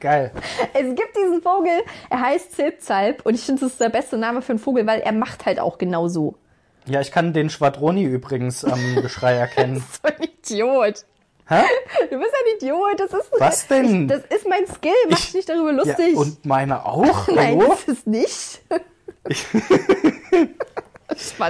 [0.00, 0.32] Geil.
[0.74, 4.42] Es gibt diesen Vogel, er heißt Zilpzalp und ich finde, das ist der beste Name
[4.42, 6.34] für einen Vogel, weil er macht halt auch genau so.
[6.86, 9.82] Ja, ich kann den Schwadroni übrigens am Geschrei erkennen.
[10.02, 11.06] So ein Idiot.
[11.48, 11.62] Hä?
[12.10, 12.98] Du bist ein Idiot.
[13.00, 14.02] Das ist Was denn?
[14.02, 14.92] Ich, das ist mein Skill.
[15.08, 16.16] Mach dich nicht darüber Ja, lustig.
[16.16, 17.28] und meine auch?
[17.34, 17.68] Nein, Hallo?
[17.70, 18.62] das ist nicht.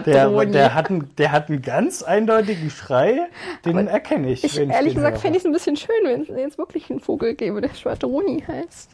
[0.07, 3.29] Der, der, hat einen, der hat einen ganz eindeutigen Schrei,
[3.65, 4.45] den erkenne ich.
[4.45, 6.91] ich, wenn ehrlich den gesagt fände ich es ein bisschen schön, wenn es jetzt wirklich
[6.91, 8.91] einen Vogel gäbe, der Schwadroni heißt.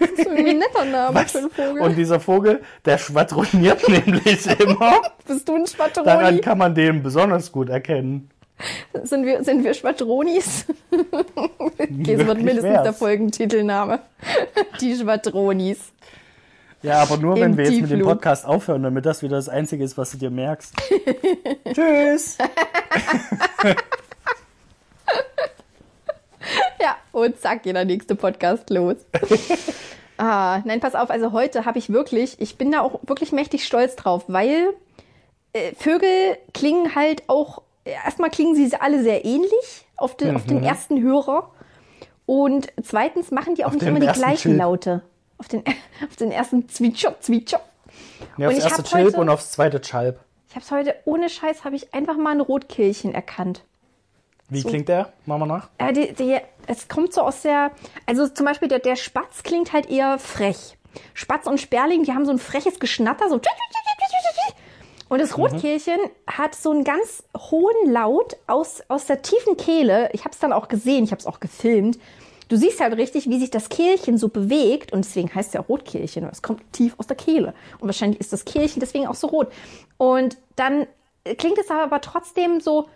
[0.00, 1.32] Das ist irgendwie ein netter Name Was?
[1.32, 1.82] für einen Vogel.
[1.82, 5.00] Und dieser Vogel, der schwadroniert nämlich immer.
[5.26, 6.40] Bist du ein Daran Schwadroni?
[6.40, 8.30] kann man den besonders gut erkennen.
[9.04, 10.66] Sind wir, sind wir Schwadronis?
[11.58, 12.82] okay, es wird mindestens wär's.
[12.82, 14.00] der Folgentitelname.
[14.80, 15.92] Die Schwadronis.
[16.82, 18.02] Ja, aber nur, wenn wir jetzt mit dem.
[18.02, 20.74] Podcast aufhören, damit das wieder das Einzige ist, was du dir merkst.
[21.72, 22.38] Tschüss.
[26.80, 28.96] Ja, und zack, geht der nächste Podcast los.
[30.16, 33.66] ah, nein, pass auf, also heute habe ich wirklich, ich bin da auch wirklich mächtig
[33.66, 34.74] stolz drauf, weil
[35.52, 40.62] äh, Vögel klingen halt auch, erstmal klingen sie alle sehr ähnlich auf den, auf den
[40.62, 41.50] ersten Hörer.
[42.26, 44.58] Und zweitens machen die auch nicht den immer die gleichen Chilp.
[44.58, 45.02] Laute.
[45.38, 45.62] Auf den,
[46.08, 47.60] auf den ersten Zwitscher, Zwitscher.
[48.36, 50.20] Ja, aufs ich erste Chilp heute- und aufs zweite Chalp.
[50.48, 53.64] Ich habe es heute, ohne Scheiß, habe ich einfach mal ein Rotkehlchen erkannt.
[54.48, 54.68] Wie So.
[54.68, 55.12] klingt der?
[55.26, 55.68] Machen wir nach.
[55.78, 57.70] Ja, die, die, es kommt so aus der,
[58.06, 60.78] also zum Beispiel der, der Spatz klingt halt eher frech.
[61.12, 63.40] Spatz und Sperling, die haben so ein freches Geschnatter, so.
[65.10, 70.10] Und das Rotkehlchen hat so einen ganz hohen Laut aus, aus der tiefen Kehle.
[70.12, 71.98] Ich habe es dann auch gesehen, ich habe es auch gefilmt.
[72.48, 75.60] Du siehst halt richtig, wie sich das Kehlchen so bewegt und deswegen heißt es ja
[75.60, 76.24] Rotkehlchen.
[76.24, 79.52] Es kommt tief aus der Kehle und wahrscheinlich ist das Kehlchen deswegen auch so rot.
[79.98, 80.86] Und dann
[81.36, 82.88] klingt es aber trotzdem so,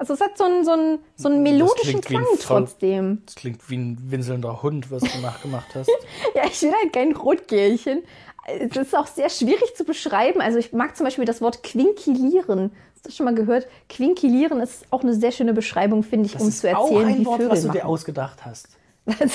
[0.00, 3.22] also es hat so einen, so einen, so einen melodischen Klang trotzdem.
[3.26, 5.90] Das klingt wie ein winselnder Hund, was du nachgemacht hast.
[6.34, 8.02] Ja, ich will halt kein Rotkehlchen.
[8.46, 10.40] Es ist auch sehr schwierig zu beschreiben.
[10.40, 13.66] Also ich mag zum Beispiel das Wort quinkilieren Hast du schon mal gehört?
[13.88, 17.18] Quinkilieren ist auch eine sehr schöne Beschreibung, finde ich, Das um zu erzählen, auch ein
[17.18, 17.88] wie Wort, Vögel was du dir machen.
[17.88, 18.68] ausgedacht hast.
[19.06, 19.30] Ein,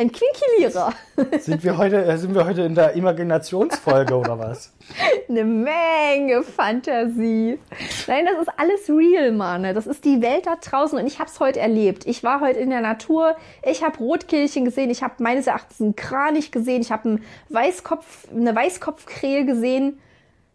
[0.00, 0.92] ein Quinkilierer.
[1.38, 4.74] Sind wir heute, äh, sind wir heute in der Imaginationsfolge oder was?
[5.28, 7.60] Eine Menge Fantasie.
[8.08, 9.62] Nein, das ist alles real, Mann.
[9.72, 12.04] Das ist die Welt da draußen und ich habe es heute erlebt.
[12.06, 15.94] Ich war heute in der Natur, ich habe Rotkehlchen gesehen, ich habe meines Erachtens einen
[15.94, 20.00] Kranich gesehen, ich habe einen Weißkopf, eine Weißkopfkrähe gesehen.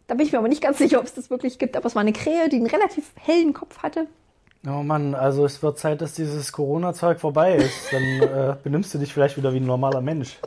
[0.06, 1.94] Da bin ich mir aber nicht ganz sicher, ob es das wirklich gibt, aber es
[1.94, 4.06] war eine Krähe, die einen relativ hellen Kopf hatte.
[4.66, 7.92] Oh Mann, also es wird Zeit, dass dieses Corona-Zeug vorbei ist.
[7.92, 10.38] Dann äh, benimmst du dich vielleicht wieder wie ein normaler Mensch.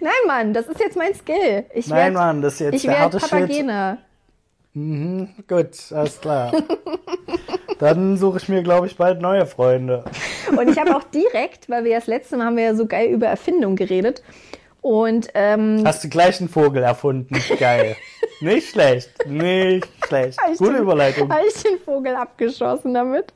[0.00, 1.64] Nein, Mann, das ist jetzt mein Skill.
[1.74, 3.30] Ich Nein, werd, Mann, das ist jetzt ich der werde harte Shit.
[3.30, 3.98] Papagene.
[4.74, 6.52] Mhm, gut, alles klar.
[7.78, 10.04] Dann suche ich mir, glaube ich, bald neue Freunde.
[10.56, 12.86] Und ich habe auch direkt, weil wir ja das letzte Mal haben wir ja so
[12.86, 14.22] geil über Erfindung geredet.
[14.84, 17.34] Und ähm, Hast du gleich einen Vogel erfunden?
[17.58, 17.96] Geil.
[18.42, 19.08] Nicht schlecht.
[19.26, 20.38] Nicht schlecht.
[20.38, 21.32] Hab ich Gute den- Überleitung.
[21.32, 23.32] Habe ich den Vogel abgeschossen damit?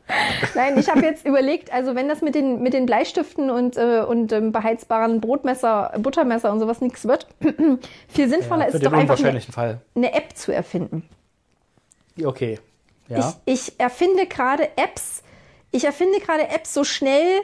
[0.54, 4.02] Nein, ich habe jetzt überlegt, also wenn das mit den, mit den Bleistiften und, äh,
[4.06, 7.26] und ähm, beheizbaren Brotmesser, Buttermesser und sowas nichts wird,
[8.08, 9.80] viel sinnvoller Ja, ist doch einfach eine, Fall.
[9.94, 11.08] eine App zu erfinden.
[12.22, 12.58] Okay.
[13.08, 13.34] Ja.
[13.46, 15.22] Ich, ich erfinde gerade Apps.
[15.70, 17.40] Ich erfinde gerade Apps so schnell,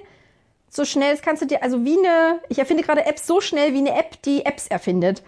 [0.75, 3.73] so schnell, das kannst du dir, also wie eine, ich erfinde gerade Apps so schnell,
[3.75, 5.23] wie eine App, die Apps erfindet.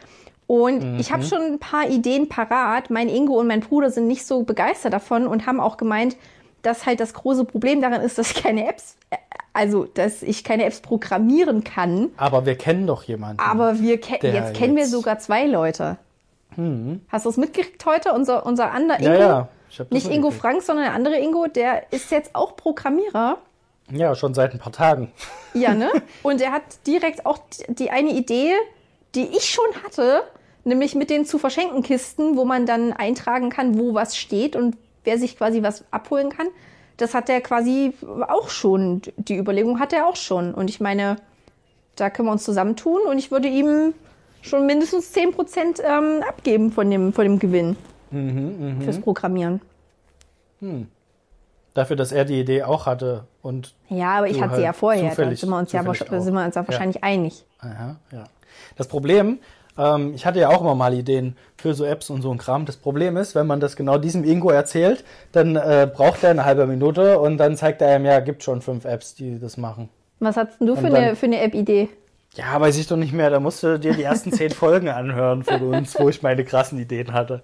[0.46, 2.88] Und ich habe schon ein paar Ideen parat.
[2.88, 6.16] Mein Ingo und mein Bruder sind nicht so begeistert davon und haben auch gemeint,
[6.62, 9.16] dass halt das große Problem daran ist, dass ich keine Apps, äh,
[9.52, 12.10] also dass ich keine Apps programmieren kann.
[12.16, 13.40] Aber wir kennen doch jemanden.
[13.40, 15.96] Aber wir ke jetzt kennen wir sogar zwei Leute.
[17.08, 18.12] Hast du es mitgekriegt heute?
[18.12, 19.48] Unser, unser anderer ja, Ingo, ja.
[19.76, 20.30] Das nicht Ingo.
[20.30, 23.38] Frank, sondern der andere Ingo, der ist jetzt auch Programmierer.
[23.90, 25.12] Ja, schon seit ein paar Tagen.
[25.54, 25.90] Ja, ne?
[26.22, 28.52] Und er hat direkt auch die- eine Idee,
[29.14, 30.22] die ich schon hatte,
[30.64, 34.76] nämlich mit den zu verschenken Kisten, wo man dann eintragen kann, wo was steht und
[35.04, 36.48] wer sich quasi was abholen kann.
[36.96, 37.92] Das hat er quasi
[38.28, 39.02] auch schon.
[39.16, 40.52] Die Überlegung hat er auch schon.
[40.54, 41.16] Und ich meine,
[41.94, 43.94] da können wir uns zusammentun und ich würde ihm
[44.42, 47.76] schon mindestens 10% ähm, abgeben von dem, von dem Gewinn
[48.82, 49.60] fürs Programmieren.
[51.76, 54.72] Dafür, dass er die Idee auch hatte und Ja, aber ich hatte sie halt ja
[54.72, 55.14] vorher.
[55.14, 55.82] Da sind wir uns ja,
[56.20, 57.44] sind wir uns ja wahrscheinlich einig.
[57.60, 58.24] Aha, ja.
[58.78, 59.40] Das Problem,
[59.76, 62.64] ähm, ich hatte ja auch immer mal Ideen für so Apps und so ein Kram.
[62.64, 66.46] Das Problem ist, wenn man das genau diesem Ingo erzählt, dann äh, braucht er eine
[66.46, 69.90] halbe Minute und dann zeigt er ihm, ja, gibt schon fünf Apps, die das machen.
[70.18, 71.90] Was hast du für Und eine, dann- für eine App-Idee?
[72.36, 73.30] Ja, weiß ich doch nicht mehr.
[73.30, 76.78] Da musst du dir die ersten zehn Folgen anhören von uns, wo ich meine krassen
[76.78, 77.42] Ideen hatte.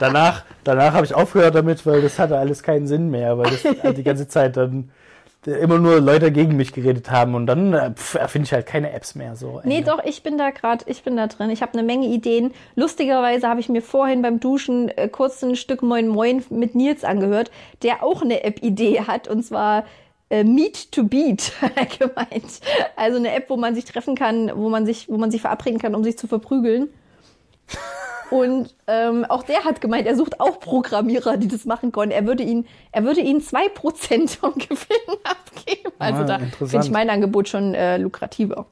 [0.00, 3.64] Danach, danach habe ich aufgehört damit, weil das hatte alles keinen Sinn mehr, weil das
[3.82, 4.90] halt die ganze Zeit dann
[5.46, 9.14] immer nur Leute gegen mich geredet haben und dann äh, erfinde ich halt keine Apps
[9.14, 9.36] mehr.
[9.36, 9.90] So Nee, Ende.
[9.90, 11.50] doch, ich bin da gerade, ich bin da drin.
[11.50, 12.52] Ich habe eine Menge Ideen.
[12.74, 17.04] Lustigerweise habe ich mir vorhin beim Duschen äh, kurz ein Stück Moin Moin mit Nils
[17.04, 17.50] angehört,
[17.82, 19.84] der auch eine App-Idee hat und zwar
[20.30, 22.60] äh, Meet to Beat, hat er gemeint.
[22.96, 25.78] Also eine App, wo man sich treffen kann, wo man sich, wo man sich verabreden
[25.78, 26.88] kann, um sich zu verprügeln.
[28.30, 32.12] Und ähm, auch der hat gemeint, er sucht auch Programmierer, die das machen können.
[32.12, 35.92] Er würde ihn, er würde ihnen zwei Prozent vom Gewinn abgeben.
[35.98, 38.66] Also Ah, da finde ich mein Angebot schon äh, lukrativer.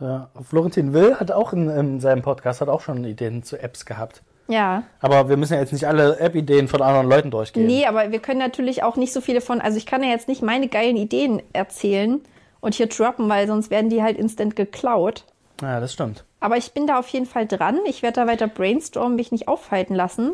[0.00, 3.84] Ja, Florentin Will hat auch in, in seinem Podcast hat auch schon Ideen zu Apps
[3.84, 4.22] gehabt.
[4.48, 4.82] Ja.
[5.00, 7.66] Aber wir müssen ja jetzt nicht alle App-Ideen von anderen Leuten durchgehen.
[7.66, 10.26] Nee, aber wir können natürlich auch nicht so viele von, also ich kann ja jetzt
[10.28, 12.20] nicht meine geilen Ideen erzählen
[12.60, 15.24] und hier droppen, weil sonst werden die halt instant geklaut.
[15.60, 16.24] Ja, das stimmt.
[16.40, 17.78] Aber ich bin da auf jeden Fall dran.
[17.84, 20.32] Ich werde da weiter brainstormen, mich nicht aufhalten lassen.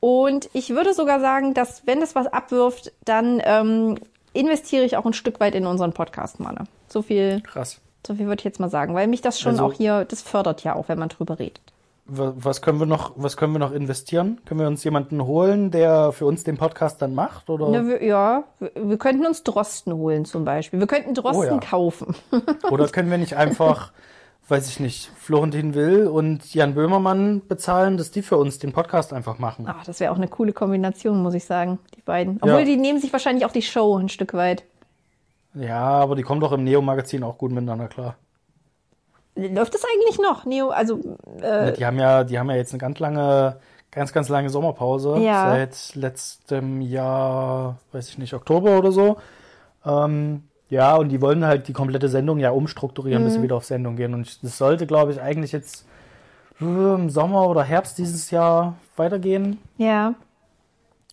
[0.00, 3.98] Und ich würde sogar sagen, dass wenn das was abwirft, dann ähm,
[4.32, 6.64] investiere ich auch ein Stück weit in unseren Podcast, Manne.
[6.88, 7.80] So viel, Krass.
[8.06, 10.22] so viel würde ich jetzt mal sagen, weil mich das schon Also- auch hier, das
[10.22, 11.60] fördert ja auch, wenn man drüber redet.
[12.04, 14.40] Wa- Was können wir noch, was können wir noch investieren?
[14.44, 17.48] Können wir uns jemanden holen, der für uns den Podcast dann macht?
[17.48, 17.68] Oder?
[17.68, 20.80] Ne, wir, ja, wir, wir könnten uns Drosten holen zum Beispiel.
[20.80, 21.58] Wir könnten Drosten Oh ja.
[21.58, 22.14] kaufen.
[22.70, 23.92] Oder können wir nicht einfach,
[24.48, 29.12] weiß ich nicht, Florentin Will und Jan Böhmermann bezahlen, dass die für uns den Podcast
[29.12, 29.66] einfach machen?
[29.68, 32.38] Ach, das wäre auch eine coole Kombination, muss ich sagen, die beiden.
[32.40, 32.64] Obwohl, Ja.
[32.64, 34.64] die nehmen sich wahrscheinlich auch die Show ein Stück weit.
[35.54, 38.16] Ja, aber die kommen doch im Neo-Magazin auch gut miteinander klar.
[39.34, 40.44] Läuft das eigentlich noch?
[40.44, 41.00] Neo, also,
[41.40, 43.56] äh, Die haben ja, die haben ja jetzt eine ganz lange,
[43.90, 45.16] ganz, ganz lange Sommerpause.
[45.18, 45.50] Ja.
[45.50, 49.16] Seit letztem Jahr, weiß ich nicht, Oktober oder so.
[49.86, 53.26] Ähm, ja, und die wollen halt die komplette Sendung ja umstrukturieren, Mhm.
[53.26, 54.12] bis sie wieder auf Sendung gehen.
[54.14, 55.86] Und das sollte, glaube ich, eigentlich jetzt
[56.60, 59.58] äh, im Sommer oder Herbst dieses Jahr weitergehen.
[59.78, 60.14] ja.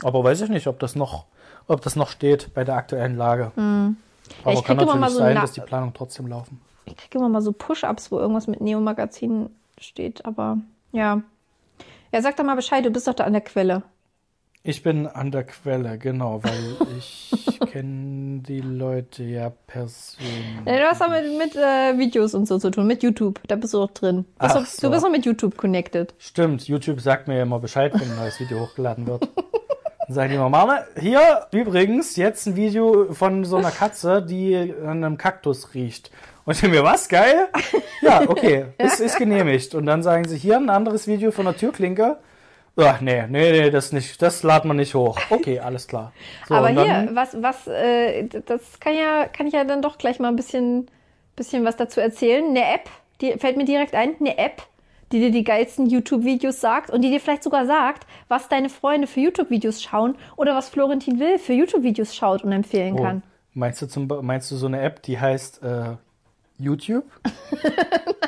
[0.01, 1.25] Aber weiß ich nicht, ob das noch,
[1.67, 3.51] ob das noch steht bei der aktuellen Lage.
[3.57, 3.97] Aber Mhm.
[4.43, 6.61] ich kann krieg immer natürlich mal so sein, dass die Planungen trotzdem laufen.
[6.89, 10.57] Ich kriege immer mal so Push-Ups, wo irgendwas mit Neo-Magazin steht, aber
[10.91, 11.21] ja.
[12.11, 13.83] Ja, sag doch mal Bescheid, du bist doch da an der Quelle.
[14.63, 17.31] Ich bin an der Quelle, genau, weil ich
[17.71, 20.65] kenne die Leute ja persönlich.
[20.65, 23.39] Ja, du hast auch mit, mit äh, Videos und so zu tun, mit YouTube.
[23.47, 24.25] Da bist du auch drin.
[24.39, 24.87] Bist Ach du, so.
[24.87, 26.13] du bist auch mit YouTube connected.
[26.17, 29.29] Stimmt, YouTube sagt mir ja immer Bescheid, wenn ein neues Video hochgeladen wird.
[30.09, 34.55] Dann sagen die immer, Mama, hier übrigens jetzt ein Video von so einer Katze, die
[34.55, 36.09] an einem Kaktus riecht.
[36.45, 37.47] Und ich denke mir, was, geil?
[38.01, 39.75] Ja, okay, ist, ist genehmigt.
[39.75, 42.17] Und dann sagen sie, hier ein anderes Video von der Türklinke.
[42.75, 45.19] Ach, nee, nee, nee, das nicht, das laden wir nicht hoch.
[45.29, 46.11] Okay, alles klar.
[46.47, 50.17] So, Aber hier, was, was, äh, das kann ja, kann ich ja dann doch gleich
[50.17, 50.89] mal ein bisschen,
[51.35, 52.43] bisschen was dazu erzählen.
[52.45, 52.89] Eine App,
[53.21, 54.63] die fällt mir direkt ein, eine App,
[55.11, 59.07] die dir die geilsten YouTube-Videos sagt und die dir vielleicht sogar sagt, was deine Freunde
[59.07, 63.23] für YouTube-Videos schauen oder was Florentin Will für YouTube-Videos schaut und empfehlen Oh, kann.
[63.53, 65.95] Meinst du zum meinst du so eine App, die heißt äh,
[66.57, 67.05] YouTube?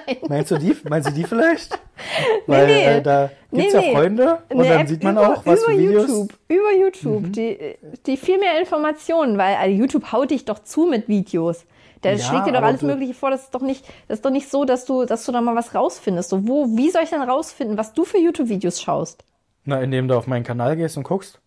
[0.07, 0.17] Nein.
[0.27, 0.75] Meinst du die?
[0.89, 1.79] Meinst du die vielleicht?
[2.47, 2.85] Weil nee.
[2.85, 3.93] Äh, da gibt's Nee, ja nee.
[3.93, 6.07] Freunde und dann App sieht man über, auch, was über für Videos.
[6.07, 6.13] Mhm.
[6.13, 7.75] YouTube, über YouTube, die,
[8.05, 11.65] die viel mehr Informationen, weil also YouTube haut dich doch zu mit Videos.
[12.03, 13.29] Der Ja, schlägt dir doch alles Mögliche vor.
[13.29, 15.55] Das ist doch nicht, das ist doch nicht so, dass du, dass du da mal
[15.55, 16.29] was rausfindest.
[16.29, 19.23] So, wo, wie soll ich denn rausfinden, was du für YouTube-Videos schaust?
[19.65, 21.39] Na, indem du auf meinen Kanal gehst und guckst.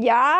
[0.00, 0.34] Ja,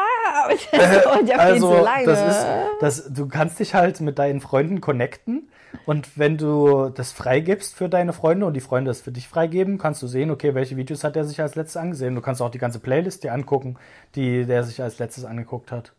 [0.45, 2.07] aber das dauert ja viel also, zu lange.
[2.07, 2.47] das ist,
[2.81, 5.49] das, du kannst dich halt mit deinen Freunden connecten
[5.87, 9.79] und wenn du das freigibst für deine Freunde und die Freunde es für dich freigeben,
[9.79, 12.15] kannst du sehen, okay, welche Videos hat er sich als letztes angesehen.
[12.15, 13.77] Du kannst auch die ganze Playlist dir angucken,
[14.15, 15.93] die der sich als letztes angeguckt hat.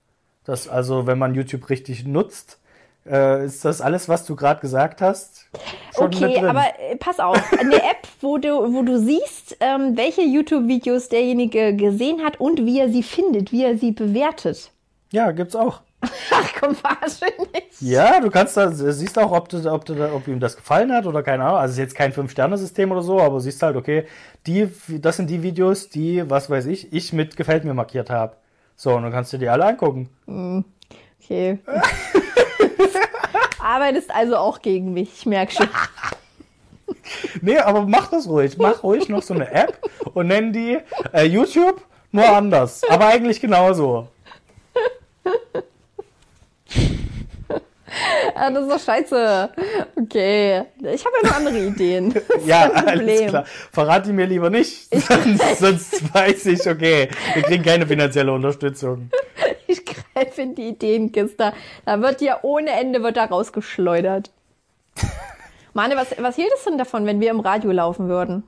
[0.46, 2.60] Das, also, wenn man YouTube richtig nutzt,
[3.08, 5.48] äh, ist das alles, was du gerade gesagt hast,
[5.96, 10.22] schon Okay, aber äh, pass auf, eine App, wo du, wo du siehst, ähm, welche
[10.22, 14.72] YouTube-Videos derjenige gesehen hat und wie er sie findet, wie er sie bewertet.
[15.12, 15.82] ja, gibt's auch.
[16.32, 17.82] Ach komm, verarsche nicht.
[17.82, 21.06] Ja, du kannst da, siehst auch, ob, du, ob, du, ob ihm das gefallen hat
[21.06, 21.58] oder keine Ahnung.
[21.58, 24.06] Also es ist jetzt kein Fünf-Sterne-System oder so, aber siehst halt, okay,
[24.46, 24.70] die,
[25.00, 28.36] das sind die Videos, die, was weiß ich, ich mit gefällt mir markiert habe.
[28.76, 30.10] So, und dann kannst du die alle angucken.
[31.24, 31.60] Okay.
[33.60, 35.70] Arbeitest also auch gegen mich, ich merke schon.
[37.42, 38.58] Nee, aber mach das ruhig.
[38.58, 39.80] Mach ruhig noch so eine App
[40.14, 40.80] und nenn die
[41.14, 42.82] äh, YouTube, nur anders.
[42.90, 44.08] Aber eigentlich genauso.
[48.36, 49.50] Ah, das ist doch scheiße.
[49.96, 50.64] Okay.
[50.82, 52.14] Ich habe ja noch andere Ideen.
[52.46, 53.46] Ja, alles klar.
[53.72, 59.10] Verrat die mir lieber nicht, sonst, sonst weiß ich, okay, wir kriegen keine finanzielle Unterstützung.
[59.68, 61.54] Ich greife in die Ideenkiste.
[61.86, 64.32] Da wird ja ohne Ende wird da rausgeschleudert.
[65.74, 68.44] Mane, was, was hielt es denn davon, wenn wir im Radio laufen würden?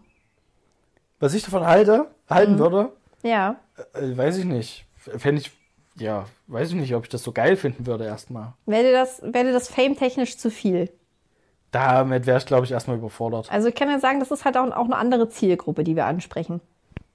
[1.19, 2.59] Was ich davon halte, halten Mhm.
[2.59, 2.91] würde,
[3.23, 3.55] Ja.
[3.93, 4.85] Äh, weiß ich nicht.
[4.95, 5.51] Fände ich,
[5.99, 8.53] ja, weiß ich nicht, ob ich das so geil finden würde erstmal.
[8.65, 10.89] Wäre dir das, wäre dir das fame-technisch zu viel?
[11.71, 13.51] Damit wäre ich, glaube ich, erstmal überfordert.
[13.51, 16.05] Also ich kann ja sagen, das ist halt auch, auch eine andere Zielgruppe, die wir
[16.05, 16.61] ansprechen.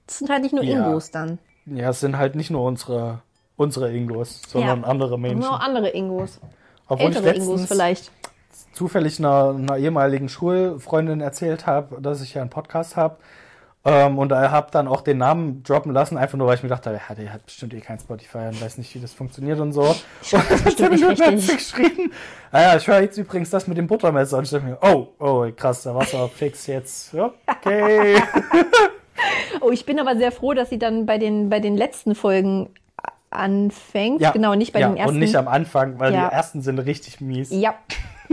[0.05, 0.85] Das sind halt nicht nur Ja.
[0.87, 1.39] Ingos dann.
[1.65, 3.21] Ja, es sind halt nicht nur unsere,
[3.55, 4.87] unsere Ingos, sondern Ja.
[4.87, 5.39] andere Menschen.
[5.39, 6.39] Nur andere Ingos.
[6.87, 8.11] Obwohl Ältere Ingos vielleicht.
[8.73, 13.17] zufällig einer, einer ehemaligen Schulfreundin erzählt habe, dass ich ja einen Podcast habe.
[13.85, 16.69] Ähm, und da habe dann auch den Namen droppen lassen, einfach nur, weil ich mir
[16.69, 19.73] dachte, ja, der hat bestimmt eh kein Spotify und weiß nicht, wie das funktioniert und
[19.73, 19.81] so.
[19.81, 19.97] Und
[20.31, 21.57] dann bestimmt hat nicht richtig.
[21.57, 22.11] geschrieben,
[22.53, 24.37] naja, ich höre jetzt übrigens das mit dem Buttermesser.
[24.37, 27.13] Und ich dachte mir, oh, oh, krass, der Wasserfix jetzt.
[27.13, 28.21] Ja, Okay.
[29.61, 32.69] Oh, ich bin aber sehr froh, dass sie dann bei den, bei den letzten Folgen
[33.29, 34.21] anfängt.
[34.21, 35.13] Ja, genau, nicht bei ja, den ersten.
[35.13, 36.27] Und nicht am Anfang, weil Ja.
[36.29, 37.49] die ersten sind richtig mies.
[37.51, 37.75] Ja.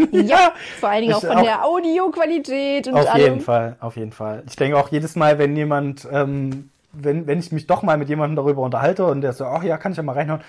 [0.13, 3.23] Ja, vor allen Dingen auch von auch- der Audioqualität und Auf allem.
[3.23, 4.43] jeden Fall, auf jeden Fall.
[4.49, 8.09] Ich denke auch jedes Mal, wenn jemand, ähm, wenn, wenn ich mich doch mal mit
[8.09, 10.41] jemandem darüber unterhalte und der so, ach ja, kann ich ja mal reinhauen,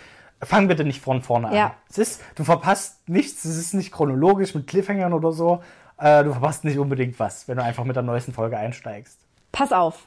[0.41, 1.53] fang bitte nicht von vorne an.
[1.55, 1.75] Ja.
[1.89, 5.61] Es ist, du verpasst nichts, es ist nicht chronologisch mit Cliffhangern oder so.
[5.99, 9.19] Äh, du verpasst nicht unbedingt was, wenn du einfach mit der neuesten Folge einsteigst.
[9.51, 10.05] Pass auf.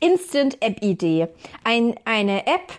[0.00, 1.28] Instant App Idee.
[1.64, 2.72] Ein, eine App,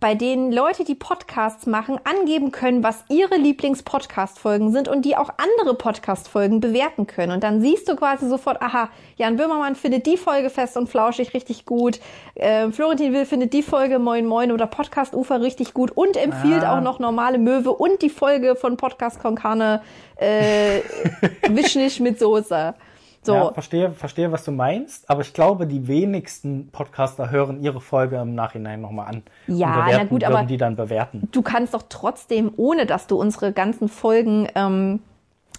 [0.00, 5.28] bei denen Leute, die Podcasts machen, angeben können, was ihre Lieblings-Podcast-Folgen sind und die auch
[5.36, 7.32] andere Podcast-Folgen bewerten können.
[7.32, 11.34] Und dann siehst du quasi sofort, aha, Jan Böhmermann findet die Folge fest und flauschig
[11.34, 12.00] richtig gut.
[12.34, 16.64] Äh, Florentin Will findet die Folge Moin Moin oder Podcast Ufer richtig gut und empfiehlt
[16.64, 16.78] Ah.
[16.78, 19.82] auch noch normale Möwe und die Folge von Podcast Konkane
[20.16, 20.80] äh,
[21.50, 22.74] Wischnisch mit Soße.
[23.22, 23.34] So.
[23.34, 28.16] Ja, verstehe, verstehe, was du meinst, aber ich glaube, die wenigsten Podcaster hören ihre Folge
[28.16, 29.22] im Nachhinein nochmal an.
[29.46, 31.28] Ja, und na bewerten, gut, würden aber- die dann bewerten.
[31.30, 35.00] du kannst doch trotzdem, ohne dass du unsere ganzen Folgen ähm,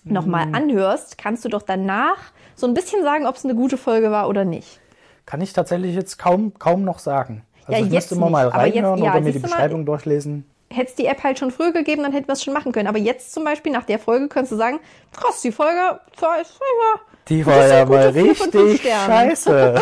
[0.03, 0.55] nochmal Mhm.
[0.55, 2.17] anhörst, kannst du doch danach
[2.55, 4.79] so ein bisschen sagen, ob es eine gute Folge war oder nicht.
[5.27, 7.43] Kann ich tatsächlich jetzt kaum, kaum noch sagen.
[7.67, 9.39] Also Ja, ich jetzt müsste immer mal aber jetzt- reinhören ja, oder mir die du
[9.41, 10.45] mal, Beschreibung durchlesen.
[10.71, 12.87] hätte es die App halt schon früher gegeben, dann hätten wir es schon machen können.
[12.87, 14.79] Aber jetzt zum Beispiel nach der Folge könntest du sagen,
[15.11, 15.77] krass, die Folge
[16.19, 17.01] war, ist ja
[17.31, 19.81] Die war ja mal richtig scheiße.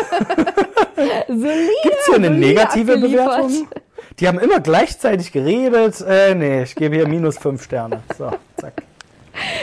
[1.26, 1.70] solide.
[1.82, 2.96] Gibt's hier eine negative.
[2.96, 3.68] Bewertung?
[4.20, 6.00] Die haben immer gleichzeitig geredet.
[6.06, 8.02] Äh, nee, ich gebe hier minus fünf Sterne.
[8.16, 8.84] So, zack.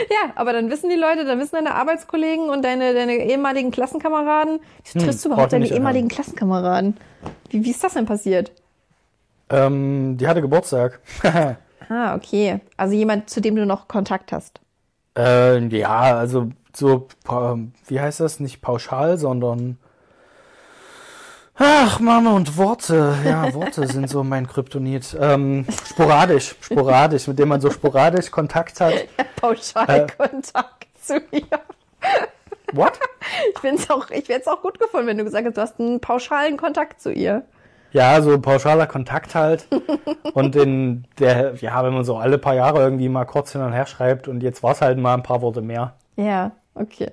[0.10, 4.60] Ja, aber dann wissen die Leute, dann wissen deine Arbeitskollegen und deine, deine ehemaligen Klassenkameraden,
[4.84, 6.98] wieso triffst du braucht überhaupt deine ehemaligen Klassenkameraden?
[7.50, 8.52] Wie, wie ist das denn passiert?
[9.50, 11.00] Ähm, die hatte Geburtstag.
[11.90, 12.60] Ah, okay.
[12.76, 14.60] Also jemand, zu dem du noch Kontakt hast.
[15.18, 17.08] Äh, ja, also so,
[17.88, 18.40] wie heißt das?
[18.40, 19.78] Nicht pauschal, sondern.
[21.56, 23.16] Ach, Mama und Worte.
[23.26, 25.18] Ja, Worte sind so mein Kryptonit.
[25.20, 28.94] Ähm, sporadisch, sporadisch, mit dem man so sporadisch Kontakt hat.
[29.38, 31.60] Pauschalkontakt zu ihr.
[32.74, 33.00] What?
[33.64, 36.00] Ich auch, ich hätte es auch gut gefunden, wenn du gesagt hast, du hast einen
[36.00, 37.44] pauschalen Kontakt zu ihr.
[37.92, 39.68] Ja, so pauschaler Kontakt halt.
[40.34, 43.74] Und in der, ja, wenn man so alle paar Jahre irgendwie mal kurz hin und
[43.74, 45.96] her schreibt und jetzt war es halt mal ein paar Worte mehr.
[46.16, 47.12] Ja, okay.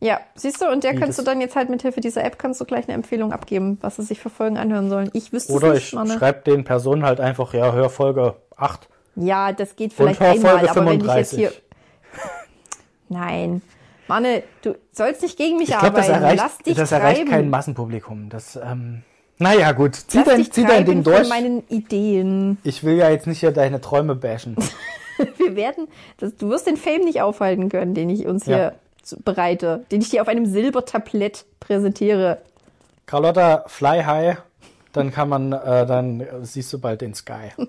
[0.00, 2.38] Ja, siehst du, und der Wie kannst du dann jetzt halt mit Hilfe dieser App
[2.38, 5.10] kannst du gleich eine Empfehlung abgeben, was sie sich für Folgen anhören sollen.
[5.12, 6.18] Ich wüsste Oder es ich nicht, Manne.
[6.18, 8.88] schreibe den Personen halt einfach, ja, hör Folge 8.
[9.16, 11.38] Ja, das geht vielleicht hör einmal, Folge aber wenn ich jetzt 35.
[11.38, 11.52] hier.
[13.08, 13.62] Nein.
[14.12, 16.24] Manne, du sollst nicht gegen mich Ich glaube, das arbeiten.
[16.24, 17.02] erreicht, Lass dich das treiben.
[17.04, 18.28] erreicht kein Massenpublikum.
[18.28, 19.04] Das, ähm,
[19.38, 19.94] naja, gut.
[19.94, 21.26] Zieh, Lass dein, zieh dein Ding durch.
[21.30, 22.58] meinen Ideen.
[22.62, 24.54] Ich will ja jetzt nicht hier deine Träume bashen.
[25.38, 25.88] Wir werden,
[26.18, 28.56] das, du wirst den Fame nicht aufhalten können, den ich uns Ja.
[28.56, 28.74] hier
[29.24, 32.42] bereite, den ich dir auf einem Silbertablett präsentiere.
[33.06, 34.36] Carlotta, fly high.
[34.92, 37.48] Dann kann man, äh, dann äh, siehst du bald den Sky.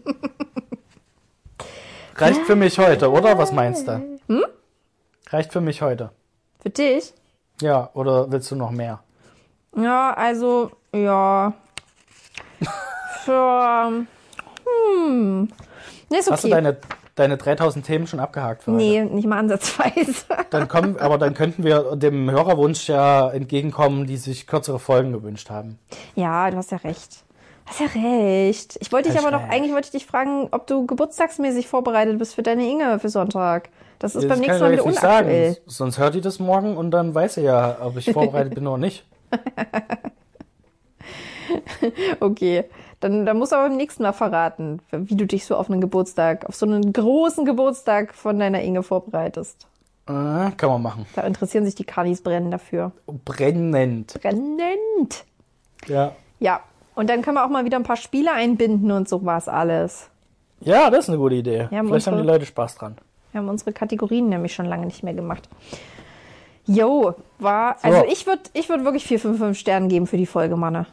[2.18, 3.38] Reicht für mich heute, oder?
[3.38, 3.94] Was meinst du?
[4.28, 4.44] Hm?
[5.30, 6.12] Reicht für mich heute.
[6.64, 7.14] Für dich?
[7.62, 9.04] Ja, oder willst du noch mehr?
[9.76, 11.54] Ja, also, ja.
[13.26, 14.06] Für,
[14.98, 15.50] hm.
[16.10, 16.34] Nee, ist okay.
[16.34, 16.78] Hast du deine,
[17.16, 18.82] deine 3000 Themen schon abgehakt für heute?
[18.82, 20.26] nee, nicht mal ansatzweise.
[20.52, 25.50] Dann kommen, aber dann könnten wir dem Hörerwunsch ja entgegenkommen, die sich kürzere Folgen gewünscht
[25.50, 25.80] haben.
[26.16, 27.24] Ja, du hast ja recht.
[27.66, 28.78] Hast ja recht.
[28.80, 32.36] Ich wollte dich aber noch, eigentlich wollte ich dich fragen, ob du geburtstagsmäßig vorbereitet bist
[32.36, 33.70] für deine Inge für Sonntag.
[34.04, 35.54] Das ist Das beim nächsten Mal wieder unaktuell.
[35.54, 35.62] sagen.
[35.66, 38.78] Sonst hört die das morgen und dann weiß sie ja, ob ich vorbereitet bin oder
[38.78, 39.06] nicht.
[42.20, 42.66] Okay,
[43.00, 45.80] dann, dann musst du aber beim nächsten Mal verraten, wie du dich so auf einen
[45.82, 49.68] Geburtstag, auf so einen großen Geburtstag von deiner Inge vorbereitest.
[50.08, 51.06] Äh, kann man machen.
[51.16, 52.92] Da interessieren sich die Kanis brennen dafür.
[53.26, 54.20] Brennend.
[54.22, 55.26] Brennend!
[55.88, 56.14] Ja.
[56.40, 56.60] Ja,
[56.96, 60.10] und dann können wir auch mal wieder ein paar Spiele einbinden und sowas alles.
[60.60, 61.68] Ja, das ist eine gute Idee.
[61.72, 62.98] Ja, Vielleicht haben die Leute Spaß dran.
[63.34, 65.50] Wir haben unsere Kategorien nämlich schon lange nicht mehr gemacht.
[66.66, 70.28] Jo, war, also ich würde ich würd wirklich 4 von 5 Sternen geben für die
[70.28, 70.86] Folge, Manne.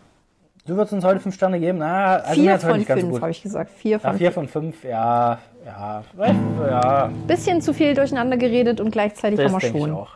[0.67, 1.83] Du würdest uns heute fünf Sterne geben?
[1.83, 3.23] Ah, also 4 heute von nicht ganz 5 so gut.
[3.23, 3.71] habe ich gesagt.
[3.71, 6.03] 4 Ja, von vier von fünf, ja, ja,
[6.67, 7.11] ja.
[7.27, 9.95] Bisschen zu viel durcheinander geredet und gleichzeitig Das haben wir denke ich schon.
[9.95, 10.11] auch.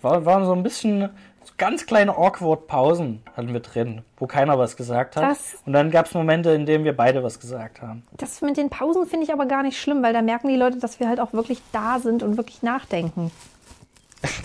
[0.00, 1.08] War, waren so ein bisschen, so
[1.56, 5.24] ganz kleine awkward Pausen hatten wir drin, wo keiner was gesagt hat.
[5.30, 8.02] Das- Und dann gab es Momente, in denen wir beide was gesagt haben.
[8.16, 10.78] Das mit den Pausen finde ich aber gar nicht schlimm, weil da merken die Leute,
[10.78, 13.30] dass wir halt auch wirklich da sind und wirklich nachdenken.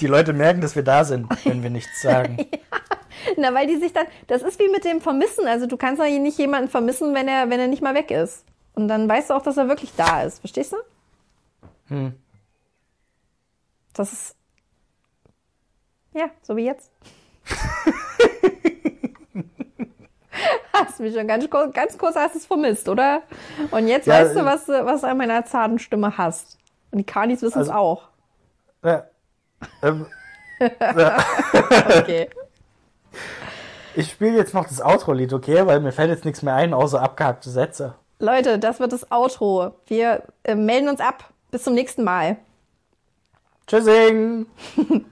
[0.02, 2.38] Die Leute merken, dass wir da sind, wenn wir nichts sagen.
[3.38, 5.48] Na, weil die sich dann, das ist wie mit dem Vermissen.
[5.48, 8.44] Also du kannst ja nicht jemanden vermissen, wenn er, wenn er nicht mal weg ist.
[8.76, 10.40] Und dann weißt du auch, dass er wirklich da ist.
[10.40, 10.78] Verstehst du?
[11.88, 12.14] Hm.
[13.94, 14.36] Das ist.
[16.20, 16.92] Ja, so wie jetzt.
[20.74, 23.22] hast mich schon ganz, kurz- ganz kurz hast es vermisst, oder?
[23.72, 26.58] Und jetzt Ja, weißt du, äh, was, du- was an meiner zarten Stimme hast.
[26.92, 28.10] Und die Kanis wissen es Also- auch.
[28.84, 29.06] Ja.
[29.82, 30.06] Ähm,
[30.60, 32.30] Okay.
[33.96, 35.66] ich spiele jetzt noch das Outro-Lied, okay?
[35.66, 37.96] Weil mir fällt jetzt nichts mehr ein, außer abgehackte Sätze.
[38.20, 39.76] Leute, das wird das Outro.
[39.88, 41.30] Wir äh, melden uns ab.
[41.52, 42.36] Bis zum nächsten Mal.
[43.68, 44.48] Tschüssing!